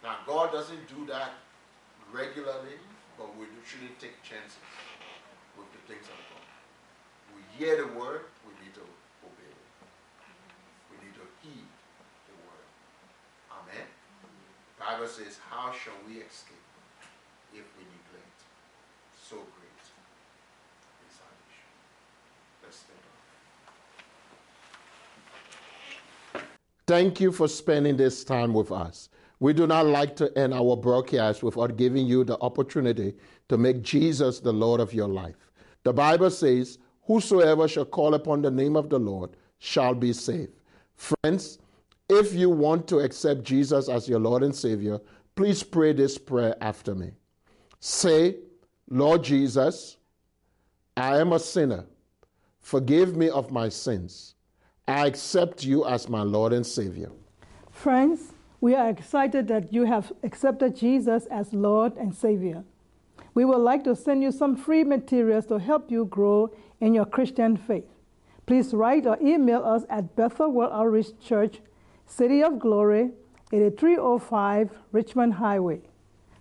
Now, 0.02 0.16
God 0.26 0.50
doesn't 0.50 0.88
do 0.88 1.06
that 1.06 1.34
regularly, 2.10 2.82
but 3.16 3.30
we 3.38 3.46
shouldn't 3.64 3.96
take 4.00 4.20
chances 4.24 4.58
with 5.56 5.70
the 5.70 5.78
things 5.86 6.02
of 6.02 6.18
God. 6.34 6.37
Hear 7.58 7.76
the 7.76 7.88
word, 7.98 8.20
we 8.46 8.52
need 8.64 8.72
to 8.74 8.80
obey 9.26 9.50
it. 9.50 9.56
We 10.92 10.96
need 11.04 11.14
to 11.14 11.26
heed 11.42 11.66
the 12.28 12.34
word. 12.46 12.66
Amen. 13.50 13.84
The 14.78 14.84
Bible 14.84 15.08
says, 15.08 15.40
How 15.50 15.72
shall 15.72 15.98
we 16.06 16.18
escape 16.18 16.54
if 17.52 17.64
we 17.76 17.82
neglect 17.82 18.42
so 19.28 19.34
great 19.34 19.82
a 21.02 21.10
salvation? 21.10 21.66
Let's 22.62 22.84
think 26.34 26.44
Thank 26.86 27.20
you 27.20 27.32
for 27.32 27.48
spending 27.48 27.96
this 27.96 28.22
time 28.22 28.54
with 28.54 28.70
us. 28.70 29.08
We 29.40 29.52
do 29.52 29.66
not 29.66 29.86
like 29.86 30.14
to 30.16 30.30
end 30.38 30.54
our 30.54 30.76
broadcast 30.76 31.42
without 31.42 31.76
giving 31.76 32.06
you 32.06 32.22
the 32.22 32.38
opportunity 32.40 33.14
to 33.48 33.58
make 33.58 33.82
Jesus 33.82 34.38
the 34.38 34.52
Lord 34.52 34.80
of 34.80 34.94
your 34.94 35.08
life. 35.08 35.50
The 35.82 35.92
Bible 35.92 36.30
says, 36.30 36.78
Whosoever 37.08 37.66
shall 37.66 37.86
call 37.86 38.12
upon 38.12 38.42
the 38.42 38.50
name 38.50 38.76
of 38.76 38.90
the 38.90 38.98
Lord 38.98 39.30
shall 39.58 39.94
be 39.94 40.12
saved. 40.12 40.52
Friends, 40.94 41.58
if 42.10 42.34
you 42.34 42.50
want 42.50 42.86
to 42.88 42.98
accept 42.98 43.44
Jesus 43.44 43.88
as 43.88 44.10
your 44.10 44.20
Lord 44.20 44.42
and 44.42 44.54
Savior, 44.54 45.00
please 45.34 45.62
pray 45.62 45.94
this 45.94 46.18
prayer 46.18 46.54
after 46.60 46.94
me. 46.94 47.12
Say, 47.80 48.36
Lord 48.90 49.24
Jesus, 49.24 49.96
I 50.98 51.16
am 51.18 51.32
a 51.32 51.38
sinner. 51.38 51.86
Forgive 52.60 53.16
me 53.16 53.30
of 53.30 53.50
my 53.50 53.70
sins. 53.70 54.34
I 54.86 55.06
accept 55.06 55.64
you 55.64 55.86
as 55.86 56.10
my 56.10 56.22
Lord 56.22 56.52
and 56.52 56.66
Savior. 56.66 57.10
Friends, 57.70 58.34
we 58.60 58.74
are 58.74 58.90
excited 58.90 59.48
that 59.48 59.72
you 59.72 59.84
have 59.84 60.12
accepted 60.22 60.76
Jesus 60.76 61.24
as 61.30 61.54
Lord 61.54 61.96
and 61.96 62.14
Savior. 62.14 62.64
We 63.34 63.44
would 63.44 63.60
like 63.60 63.84
to 63.84 63.94
send 63.94 64.22
you 64.22 64.32
some 64.32 64.56
free 64.56 64.84
materials 64.84 65.44
to 65.46 65.58
help 65.58 65.90
you 65.90 66.06
grow 66.06 66.50
in 66.80 66.94
your 66.94 67.04
Christian 67.04 67.56
faith. 67.56 67.84
Please 68.46 68.72
write 68.72 69.06
or 69.06 69.18
email 69.20 69.64
us 69.64 69.84
at 69.90 70.16
Bethel 70.16 70.50
World 70.50 70.72
Outreach 70.72 71.08
Church 71.20 71.60
City 72.06 72.42
of 72.42 72.58
Glory, 72.58 73.10
8305 73.52 74.70
Richmond 74.92 75.34
Highway, 75.34 75.82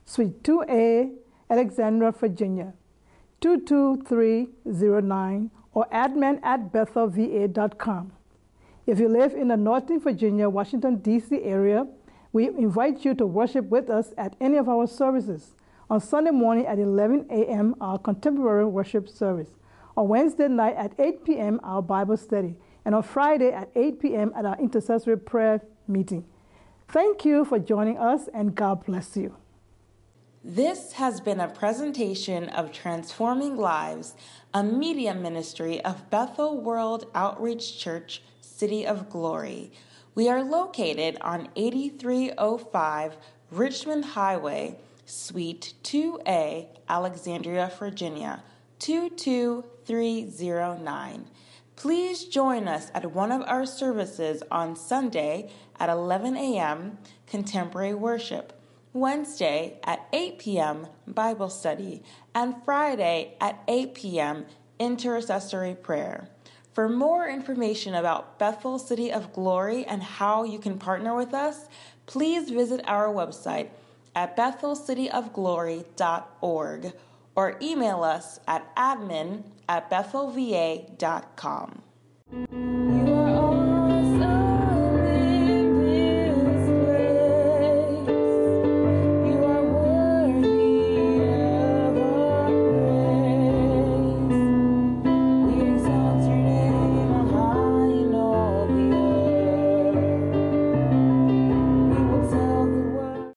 Suite 0.05 0.41
2A, 0.43 1.11
Alexandria, 1.49 2.13
Virginia, 2.13 2.73
22309, 3.41 5.51
or 5.73 5.85
admin 5.91 6.39
at 6.43 6.71
bethelva.com. 6.71 8.13
If 8.85 8.99
you 8.99 9.09
live 9.09 9.33
in 9.33 9.49
the 9.49 9.57
Northern 9.57 9.99
Virginia, 9.99 10.47
Washington, 10.49 10.99
D.C. 10.99 11.43
area, 11.43 11.85
we 12.31 12.47
invite 12.47 13.03
you 13.03 13.13
to 13.15 13.25
worship 13.25 13.65
with 13.65 13.89
us 13.89 14.13
at 14.17 14.37
any 14.39 14.55
of 14.57 14.69
our 14.69 14.87
services. 14.87 15.56
On 15.89 16.01
Sunday 16.01 16.31
morning 16.31 16.65
at 16.65 16.79
11 16.79 17.27
a.m., 17.29 17.75
our 17.79 17.97
contemporary 17.97 18.65
worship 18.65 19.07
service. 19.07 19.47
On 19.95 20.07
Wednesday 20.07 20.49
night 20.49 20.75
at 20.75 20.93
8 20.99 21.23
p.m., 21.23 21.59
our 21.63 21.81
Bible 21.81 22.17
study 22.17 22.55
and 22.83 22.93
on 22.93 23.03
Friday 23.03 23.51
at 23.51 23.69
8 23.75 24.01
p.m. 24.01 24.33
at 24.35 24.45
our 24.45 24.57
intercessory 24.59 25.17
prayer 25.17 25.61
meeting. 25.87 26.25
Thank 26.87 27.25
you 27.25 27.43
for 27.43 27.59
joining 27.59 27.97
us, 27.97 28.29
and 28.33 28.55
God 28.55 28.85
bless 28.85 29.17
you. 29.17 29.35
This 30.43 30.93
has 30.93 31.19
been 31.19 31.41
a 31.41 31.49
presentation 31.49 32.47
of 32.47 32.71
Transforming 32.71 33.57
Lives, 33.57 34.15
a 34.53 34.63
media 34.63 35.13
ministry 35.13 35.83
of 35.83 36.09
Bethel 36.09 36.61
World 36.61 37.07
Outreach 37.13 37.77
Church, 37.77 38.21
City 38.39 38.87
of 38.87 39.09
Glory. 39.09 39.71
We 40.15 40.29
are 40.29 40.43
located 40.43 41.17
on 41.19 41.49
8305 41.57 43.17
Richmond 43.51 44.05
Highway, 44.05 44.77
Suite 45.09 45.73
2A, 45.83 46.67
Alexandria, 46.89 47.71
Virginia 47.79 48.43
22309. 48.79 51.25
Please 51.77 52.25
join 52.25 52.67
us 52.67 52.91
at 52.93 53.13
one 53.13 53.31
of 53.31 53.41
our 53.43 53.65
services 53.65 54.43
on 54.51 54.75
Sunday 54.75 55.49
at 55.79 55.87
11 55.87 56.35
a.m. 56.35 56.97
Contemporary 57.25 57.93
Worship, 57.93 58.51
Wednesday 58.91 59.79
at 59.85 60.05
8 60.11 60.39
p.m. 60.39 60.87
Bible 61.07 61.49
Study, 61.49 62.03
and 62.35 62.61
Friday 62.65 63.37
at 63.39 63.63
8 63.69 63.95
p.m. 63.95 64.45
Intercessory 64.77 65.75
Prayer. 65.75 66.27
For 66.73 66.89
more 66.89 67.29
information 67.29 67.95
about 67.95 68.37
Bethel 68.37 68.77
City 68.77 69.13
of 69.13 69.31
Glory 69.31 69.85
and 69.85 70.03
how 70.03 70.43
you 70.43 70.59
can 70.59 70.77
partner 70.77 71.15
with 71.15 71.33
us, 71.33 71.69
please 72.07 72.49
visit 72.49 72.81
our 72.85 73.07
website 73.07 73.69
at 74.17 74.35
bethelcityofglory.org 74.35 76.93
or 77.35 77.57
email 77.61 78.03
us 78.03 78.39
at 78.47 78.75
admin 78.75 79.43
at 79.69 79.91
bethelva.com. 79.91 81.83